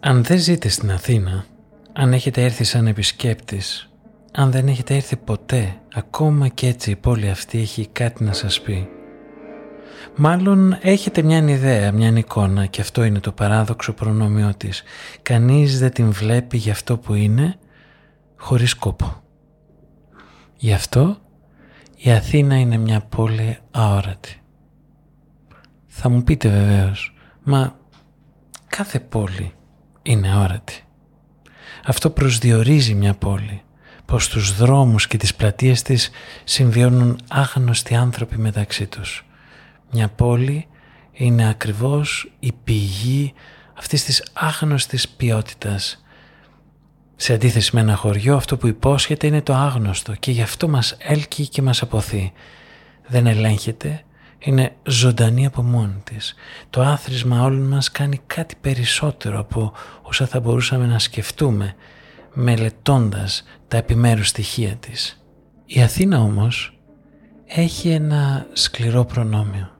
Αν 0.00 0.24
δεν 0.24 0.38
ζείτε 0.38 0.68
στην 0.68 0.90
Αθήνα, 0.90 1.44
αν 2.00 2.12
έχετε 2.12 2.44
έρθει 2.44 2.64
σαν 2.64 2.86
επισκέπτης, 2.86 3.90
αν 4.32 4.50
δεν 4.50 4.68
έχετε 4.68 4.94
έρθει 4.94 5.16
ποτέ, 5.16 5.80
ακόμα 5.94 6.48
και 6.48 6.66
έτσι 6.66 6.90
η 6.90 6.96
πόλη 6.96 7.28
αυτή 7.30 7.58
έχει 7.58 7.86
κάτι 7.86 8.24
να 8.24 8.32
σας 8.32 8.60
πει. 8.60 8.88
Μάλλον 10.16 10.78
έχετε 10.80 11.22
μια 11.22 11.38
ιδέα, 11.38 11.92
μια 11.92 12.08
εικόνα 12.08 12.66
και 12.66 12.80
αυτό 12.80 13.04
είναι 13.04 13.20
το 13.20 13.32
παράδοξο 13.32 13.92
προνόμιο 13.92 14.54
της. 14.56 14.82
Κανείς 15.22 15.78
δεν 15.78 15.92
την 15.92 16.10
βλέπει 16.10 16.56
για 16.56 16.72
αυτό 16.72 16.98
που 16.98 17.14
είναι, 17.14 17.58
χωρίς 18.36 18.74
κόπο. 18.74 19.22
Γι' 20.56 20.72
αυτό 20.72 21.16
η 21.96 22.10
Αθήνα 22.10 22.58
είναι 22.58 22.76
μια 22.76 23.00
πόλη 23.00 23.58
αόρατη. 23.70 24.42
Θα 25.86 26.08
μου 26.08 26.22
πείτε 26.22 26.48
βεβαίως, 26.48 27.14
μα 27.42 27.76
κάθε 28.66 29.00
πόλη 29.00 29.52
είναι 30.02 30.32
αόρατη. 30.32 30.82
Αυτό 31.88 32.10
προσδιορίζει 32.10 32.94
μια 32.94 33.14
πόλη, 33.14 33.62
πως 34.04 34.24
στους 34.24 34.56
δρόμους 34.56 35.06
και 35.06 35.16
τις 35.16 35.34
πλατείες 35.34 35.82
της 35.82 36.10
συμβιώνουν 36.44 37.18
άγνωστοι 37.28 37.94
άνθρωποι 37.94 38.38
μεταξύ 38.38 38.86
τους. 38.86 39.26
Μια 39.90 40.08
πόλη 40.08 40.66
είναι 41.12 41.48
ακριβώς 41.48 42.32
η 42.38 42.52
πηγή 42.64 43.32
αυτής 43.78 44.04
της 44.04 44.24
άγνωστης 44.32 45.08
ποιότητας. 45.08 46.04
Σε 47.16 47.32
αντίθεση 47.32 47.70
με 47.74 47.80
ένα 47.80 47.94
χωριό 47.94 48.36
αυτό 48.36 48.56
που 48.56 48.66
υπόσχεται 48.66 49.26
είναι 49.26 49.42
το 49.42 49.54
άγνωστο 49.54 50.14
και 50.14 50.30
γι' 50.30 50.42
αυτό 50.42 50.68
μας 50.68 50.96
έλκει 50.98 51.48
και 51.48 51.62
μας 51.62 51.82
αποθεί. 51.82 52.32
Δεν 53.06 53.26
ελέγχεται, 53.26 54.02
είναι 54.38 54.72
ζωντανή 54.82 55.46
από 55.46 55.62
μόνη 55.62 56.02
της. 56.04 56.34
Το 56.70 56.82
άθροισμα 56.82 57.42
όλων 57.42 57.66
μας 57.68 57.90
κάνει 57.90 58.20
κάτι 58.26 58.54
περισσότερο 58.60 59.38
από 59.38 59.72
όσα 60.02 60.26
θα 60.26 60.40
μπορούσαμε 60.40 60.86
να 60.86 60.98
σκεφτούμε 60.98 61.74
μελετώντας 62.32 63.44
τα 63.68 63.76
επιμέρους 63.76 64.28
στοιχεία 64.28 64.76
της. 64.76 65.22
Η 65.66 65.82
Αθήνα 65.82 66.20
όμως 66.20 66.78
έχει 67.46 67.88
ένα 67.88 68.46
σκληρό 68.52 69.04
προνόμιο. 69.04 69.70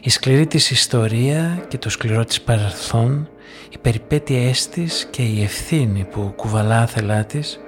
Η 0.00 0.10
σκληρή 0.10 0.46
της 0.46 0.70
ιστορία 0.70 1.64
και 1.68 1.78
το 1.78 1.90
σκληρό 1.90 2.24
της 2.24 2.40
παρελθόν, 2.40 3.28
οι 3.70 3.78
περιπέτειές 3.78 4.68
της 4.68 5.08
και 5.10 5.22
η 5.22 5.42
ευθύνη 5.42 6.04
που 6.04 6.32
κουβαλά 6.36 6.80
άθελά 6.80 7.24
της, 7.24 7.58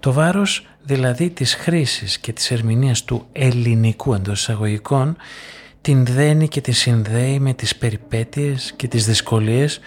το 0.00 0.12
βάρος 0.12 0.66
δηλαδή 0.84 1.30
της 1.30 1.54
χρήσης 1.54 2.18
και 2.18 2.32
της 2.32 2.50
ερμηνείας 2.50 3.04
του 3.04 3.26
ελληνικού 3.32 4.14
εντός 4.14 4.40
εισαγωγικών, 4.40 5.16
την 5.80 6.06
δένει 6.06 6.48
και 6.48 6.60
τη 6.60 6.72
συνδέει 6.72 7.40
με 7.40 7.54
τις 7.54 7.76
περιπέτειες 7.76 8.72
και 8.76 8.88
τις 8.88 9.06
δυσκολίες 9.06 9.80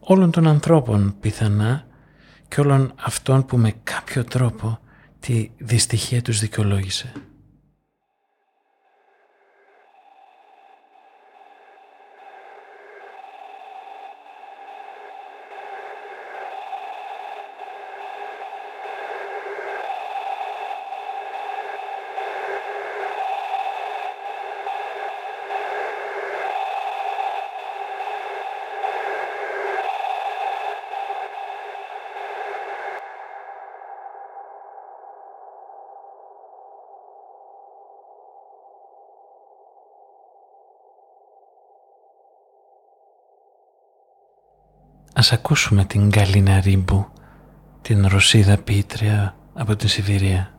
όλων 0.00 0.30
των 0.30 0.46
ανθρώπων 0.46 1.14
πιθανά 1.20 1.86
και 2.48 2.60
όλων 2.60 2.92
αυτών 2.96 3.46
που 3.46 3.56
με 3.56 3.74
κάποιο 3.82 4.24
τρόπο 4.24 4.78
τη 5.20 5.50
δυστυχία 5.58 6.22
τους 6.22 6.40
δικαιολόγησε. 6.40 7.12
Ας 45.20 45.32
ακούσουμε 45.32 45.84
την 45.84 46.08
Γκαλίνα 46.08 46.60
Ρίμπου, 46.60 47.06
την 47.82 48.06
Ρωσίδα 48.06 48.56
Πίτρια 48.56 49.34
από 49.54 49.76
τη 49.76 49.88
Σιβηρία. 49.88 50.50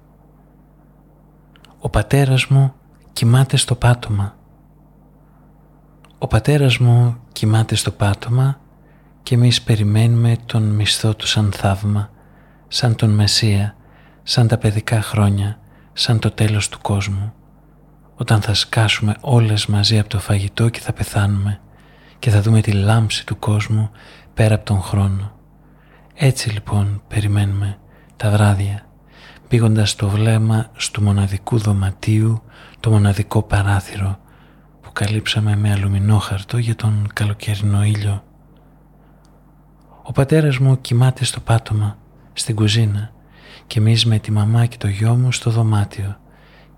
Ο 1.79 1.89
πατέρας 1.89 2.45
μου 2.45 2.73
κοιμάται 3.13 3.57
στο 3.57 3.75
πάτωμα. 3.75 4.35
Ο 6.17 6.27
πατέρας 6.27 6.77
μου 6.77 7.17
κοιμάται 7.31 7.75
στο 7.75 7.91
πάτωμα 7.91 8.59
και 9.23 9.35
εμείς 9.35 9.61
περιμένουμε 9.61 10.35
τον 10.45 10.63
μισθό 10.63 11.15
του 11.15 11.27
σαν 11.27 11.51
θαύμα, 11.51 12.09
σαν 12.67 12.95
τον 12.95 13.09
Μεσσία, 13.09 13.75
σαν 14.23 14.47
τα 14.47 14.57
παιδικά 14.57 15.01
χρόνια, 15.01 15.59
σαν 15.93 16.19
το 16.19 16.31
τέλος 16.31 16.69
του 16.69 16.79
κόσμου. 16.81 17.33
Όταν 18.15 18.41
θα 18.41 18.53
σκάσουμε 18.53 19.15
όλες 19.21 19.65
μαζί 19.65 19.99
από 19.99 20.09
το 20.09 20.19
φαγητό 20.19 20.69
και 20.69 20.79
θα 20.79 20.93
πεθάνουμε 20.93 21.61
και 22.21 22.29
θα 22.29 22.41
δούμε 22.41 22.61
τη 22.61 22.71
λάμψη 22.71 23.25
του 23.25 23.39
κόσμου 23.39 23.89
πέρα 24.33 24.55
από 24.55 24.65
τον 24.65 24.81
χρόνο. 24.81 25.31
Έτσι 26.13 26.49
λοιπόν 26.49 27.01
περιμένουμε 27.07 27.77
τα 28.17 28.29
βράδια, 28.29 28.85
πήγοντας 29.47 29.95
το 29.95 30.09
βλέμμα 30.09 30.69
στο 30.75 31.01
μοναδικού 31.01 31.57
δωματίου, 31.57 32.41
το 32.79 32.89
μοναδικό 32.89 33.43
παράθυρο 33.43 34.19
που 34.81 34.89
καλύψαμε 34.93 35.55
με 35.55 35.71
αλουμινόχαρτο 35.71 36.57
για 36.57 36.75
τον 36.75 37.07
καλοκαιρινό 37.13 37.83
ήλιο. 37.83 38.23
Ο 40.03 40.11
πατέρας 40.11 40.57
μου 40.57 40.81
κοιμάται 40.81 41.25
στο 41.25 41.39
πάτωμα, 41.39 41.97
στην 42.33 42.55
κουζίνα 42.55 43.11
και 43.67 43.79
εμείς 43.79 44.05
με 44.05 44.19
τη 44.19 44.31
μαμά 44.31 44.65
και 44.65 44.77
το 44.77 44.87
γιο 44.87 45.15
μου 45.15 45.31
στο 45.31 45.49
δωμάτιο 45.49 46.17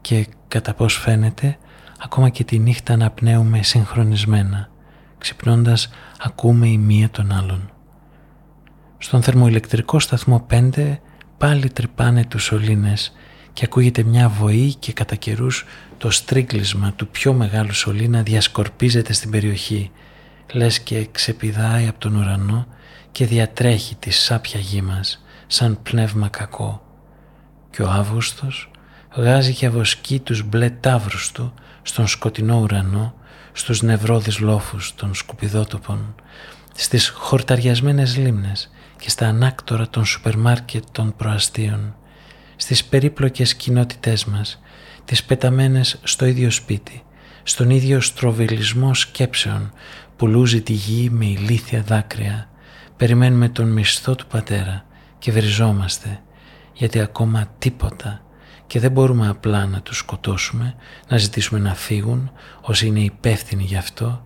και 0.01 0.28
κατά 0.47 0.74
πώς 0.74 0.97
φαίνεται 0.97 1.58
ακόμα 2.04 2.30
και 2.30 2.43
τη 2.43 2.60
νύχτα 2.60 2.93
αναπνέουμε 2.93 3.64
συγχρονισμένα 3.64 4.70
ξυπνώντας 5.18 5.89
ακούμε 6.24 6.67
η 6.67 6.78
μία 6.78 7.09
τον 7.09 7.32
άλλον. 7.32 7.71
Στον 8.97 9.21
θερμοηλεκτρικό 9.21 9.99
σταθμό 9.99 10.45
5 10.49 10.97
πάλι 11.38 11.69
τρυπάνε 11.69 12.26
τους 12.26 12.43
σωλήνες 12.43 13.13
και 13.53 13.65
ακούγεται 13.65 14.03
μια 14.03 14.30
βοή 14.30 14.74
και 14.74 14.93
κατά 14.93 15.15
καιρούς 15.15 15.65
το 15.97 16.09
στρίγκλισμα 16.09 16.93
του 16.93 17.07
πιο 17.07 17.34
μεγάλου 17.34 17.74
σωλήνα 17.74 18.21
διασκορπίζεται 18.21 19.13
στην 19.13 19.30
περιοχή, 19.32 19.91
λες 20.53 20.80
και 20.80 21.07
ξεπηδάει 21.11 21.88
από 21.88 21.99
τον 21.99 22.15
ουρανό 22.15 22.67
και 23.11 23.26
διατρέχει 23.26 23.95
τη 23.95 24.09
σάπια 24.09 24.59
γη 24.59 24.82
μας 24.82 25.24
σαν 25.47 25.80
πνεύμα 25.84 26.28
κακό. 26.28 26.82
Και 27.69 27.82
ο 27.82 27.89
Αύγουστος 27.89 28.71
βγάζει 29.15 29.53
και 29.53 29.65
αβοσκεί 29.65 30.19
τους 30.19 30.43
μπλε 30.43 30.69
τάβρους 30.69 31.32
του 31.32 31.53
στον 31.82 32.07
σκοτεινό 32.07 32.59
ουρανό 32.59 33.13
στους 33.54 33.82
νευρώδεις 33.82 34.39
λόφους 34.39 34.95
των 34.95 35.14
σκουπιδότοπων, 35.14 36.16
στις 36.76 37.10
χορταριασμένες 37.10 38.18
λίμνες 38.18 38.72
και 38.97 39.10
στα 39.10 39.28
ανάκτορα 39.28 39.89
των 39.89 40.06
σούπερ 40.06 40.38
μάρκετ 40.38 40.84
των 40.91 41.16
προαστίων, 41.16 41.95
στις 42.56 42.86
περίπλοκες 42.86 43.56
κοινότητές 43.56 44.26
μας, 44.26 44.62
τις 45.06 45.24
πεταμένες 45.24 45.99
στο 46.04 46.26
ίδιο 46.26 46.51
σπίτι, 46.51 47.04
στον 47.43 47.70
ίδιο 47.70 48.01
στροβιλισμό 48.01 48.93
σκέψεων 48.93 49.74
που 50.16 50.28
λούζει 50.28 50.62
τη 50.62 50.74
γη 50.74 51.10
με 51.10 51.26
ηλίθια 51.26 51.82
δάκρυα, 51.82 52.49
περιμένουμε 52.97 53.49
τον 53.49 53.72
μισθό 53.72 54.16
του 54.16 54.28
πατέρα 54.28 54.86
και 55.20 55.32
βριζόμαστε 55.32 56.22
γιατί 56.74 56.99
ακόμα 56.99 57.47
τίποτα 57.60 58.22
και 58.74 58.80
δεν 58.80 58.91
μπορούμε 58.91 59.28
απλά 59.28 59.65
να 59.65 59.82
τους 59.82 59.97
σκοτώσουμε, 59.97 60.76
να 61.07 61.17
ζητήσουμε 61.17 61.59
να 61.59 61.74
φύγουν 61.76 62.32
όσοι 62.61 62.88
είναι 62.88 62.99
υπεύθυνοι 62.99 63.63
γι' 63.63 63.76
αυτό. 63.76 64.26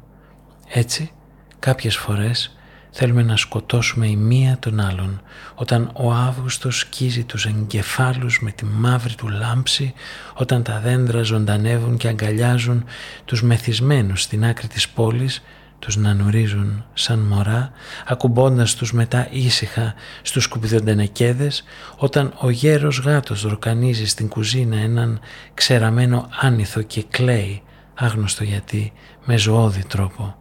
Έτσι, 0.68 1.12
κάποιες 1.60 1.98
φορές 1.98 2.58
θέλουμε 2.92 3.24
να 3.24 3.38
σκοτώσουμε 3.38 4.08
η 4.08 4.16
μία 4.16 4.58
τον 4.60 4.80
άλλον 4.80 5.22
όταν 5.56 5.92
ο 5.94 6.12
Αύγουστος 6.12 6.78
σκίζει 6.78 7.24
τους 7.24 7.46
εγκεφάλους 7.46 8.42
με 8.42 8.52
τη 8.52 8.66
μαύρη 8.66 9.16
του 9.16 9.28
λάμψη 9.28 9.94
όταν 10.34 10.64
τα 10.64 10.80
δέντρα 10.80 11.22
ζωντανεύουν 11.22 11.98
και 11.98 12.08
αγκαλιάζουν 12.08 12.84
τους 13.26 13.44
μεθυσμένους 13.44 14.22
στην 14.22 14.46
άκρη 14.46 14.68
της 14.68 14.90
πόλης 14.90 15.44
τους 15.80 15.98
να 15.98 16.14
νουρίζουν 16.14 16.86
σαν 16.94 17.20
μωρά, 17.20 17.72
ακουμπώντας 18.06 18.76
τους 18.76 18.94
μετά 18.94 19.28
ήσυχα 19.32 19.94
στους 20.22 20.44
σκουπιδιοντενεκέδες, 20.44 21.64
όταν 21.98 22.34
ο 22.40 22.50
γέρος 22.50 23.00
γάτος 23.00 23.44
ροκανίζει 23.44 24.06
στην 24.06 24.28
κουζίνα 24.28 24.78
έναν 24.78 25.20
ξεραμένο 25.54 26.30
άνηθο 26.42 26.82
και 26.82 27.04
κλαίει, 27.04 27.62
άγνωστο 27.94 28.44
γιατί, 28.44 28.94
με 29.26 29.38
ζωώδη 29.38 29.84
τρόπο. 29.86 30.36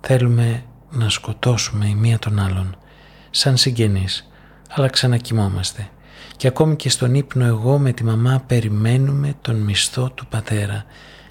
Θέλουμε 0.00 0.64
να 0.90 1.08
σκοτώσουμε 1.08 1.86
η 1.86 1.94
μία 1.94 2.18
τον 2.18 2.38
άλλον, 2.38 2.76
σαν 3.30 3.56
συγγενείς, 3.56 4.30
αλλά 4.68 4.88
ξανακοιμόμαστε. 4.88 5.88
Και 6.36 6.48
ακόμη 6.48 6.76
και 6.76 6.90
στον 6.90 7.14
ύπνο 7.14 7.44
εγώ 7.44 7.78
με 7.78 7.92
τη 7.92 8.04
μαμά 8.04 8.42
περιμένουμε 8.46 9.34
τον 9.40 9.56
μισθό 9.56 10.10
του 10.10 10.26
πατέρα 10.26 10.84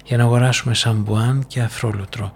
για 0.04 0.16
να 0.16 0.22
αγοράσουμε 0.22 0.74
σαμπουάν 0.74 1.44
και 1.46 1.60
αφρόλουτρο 1.60 2.32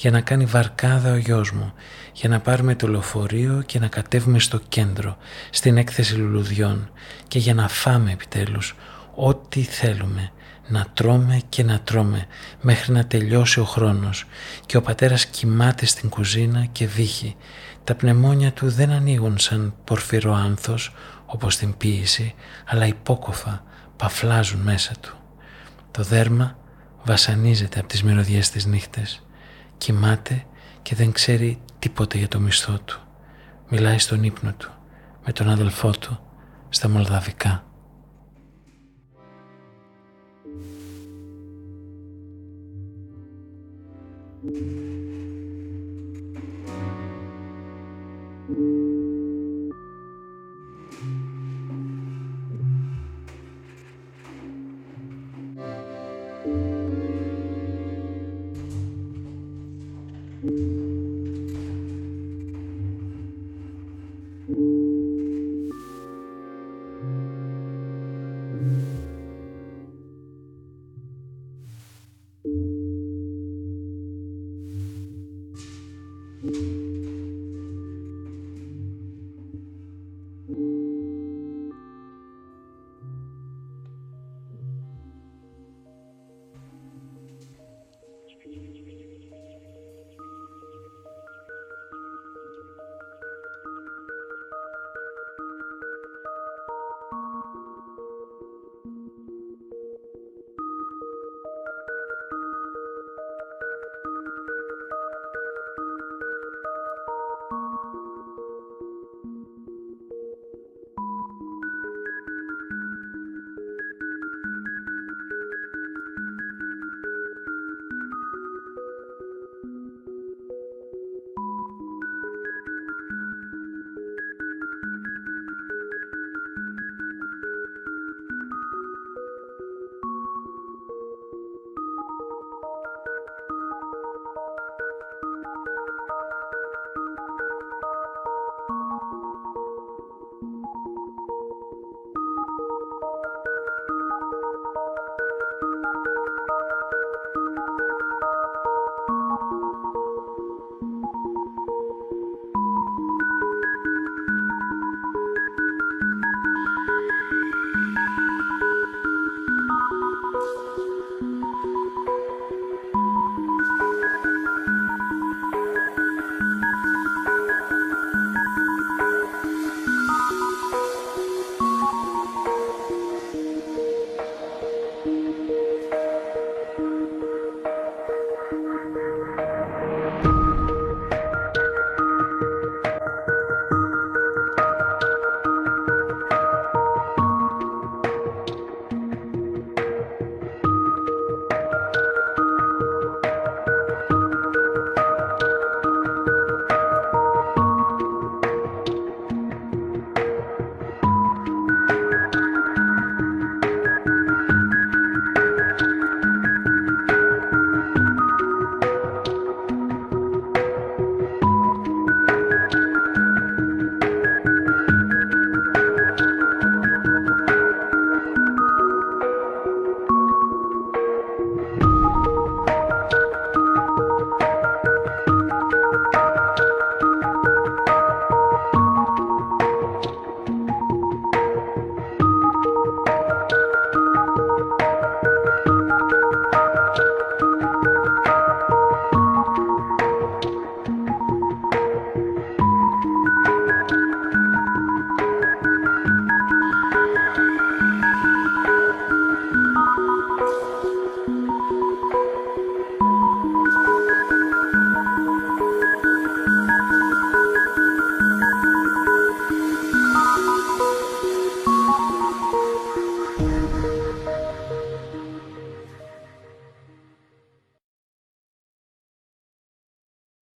για 0.00 0.10
να 0.10 0.20
κάνει 0.20 0.44
βαρκάδα 0.44 1.12
ο 1.12 1.16
γιος 1.16 1.50
μου, 1.50 1.72
για 2.12 2.28
να 2.28 2.40
πάρουμε 2.40 2.74
το 2.74 2.88
λεωφορείο 2.88 3.62
και 3.66 3.78
να 3.78 3.86
κατέβουμε 3.86 4.38
στο 4.38 4.60
κέντρο, 4.68 5.16
στην 5.50 5.76
έκθεση 5.76 6.14
λουλουδιών 6.14 6.90
και 7.28 7.38
για 7.38 7.54
να 7.54 7.68
φάμε 7.68 8.12
επιτέλους 8.12 8.74
ό,τι 9.14 9.62
θέλουμε, 9.62 10.32
να 10.68 10.86
τρώμε 10.94 11.40
και 11.48 11.64
να 11.64 11.80
τρώμε 11.80 12.26
μέχρι 12.60 12.92
να 12.92 13.06
τελειώσει 13.06 13.60
ο 13.60 13.64
χρόνος 13.64 14.24
και 14.66 14.76
ο 14.76 14.82
πατέρας 14.82 15.26
κοιμάται 15.26 15.86
στην 15.86 16.08
κουζίνα 16.08 16.64
και 16.72 16.86
βύχει. 16.86 17.36
Τα 17.84 17.94
πνευμόνια 17.94 18.52
του 18.52 18.70
δεν 18.70 18.90
ανοίγουν 18.90 19.38
σαν 19.38 19.74
πορφυρό 19.84 20.34
άνθος 20.34 20.94
όπως 21.26 21.56
την 21.56 21.76
ποίηση, 21.76 22.34
αλλά 22.66 22.86
υπόκοφα 22.86 23.64
παφλάζουν 23.96 24.60
μέσα 24.60 24.92
του. 25.00 25.16
Το 25.90 26.02
δέρμα 26.02 26.56
βασανίζεται 27.04 27.78
από 27.78 27.88
τις 27.88 28.02
μυρωδιές 28.02 28.50
της 28.50 28.66
νύχτες 28.66 29.22
κοιμάται 29.80 30.46
και 30.82 30.94
δεν 30.94 31.12
ξέρει 31.12 31.60
τίποτα 31.78 32.18
για 32.18 32.28
το 32.28 32.40
μισθό 32.40 32.78
του. 32.84 33.00
Μιλάει 33.68 33.98
στον 33.98 34.22
ύπνο 34.22 34.52
του 34.52 34.70
με 35.26 35.32
τον 35.32 35.48
αδελφό 35.48 35.90
του 35.90 36.18
στα 36.68 36.88
Μολδαβικά. 36.88 37.64
thank 44.42 44.54
you 56.44 56.69
thank 60.42 60.52
you 64.48 64.79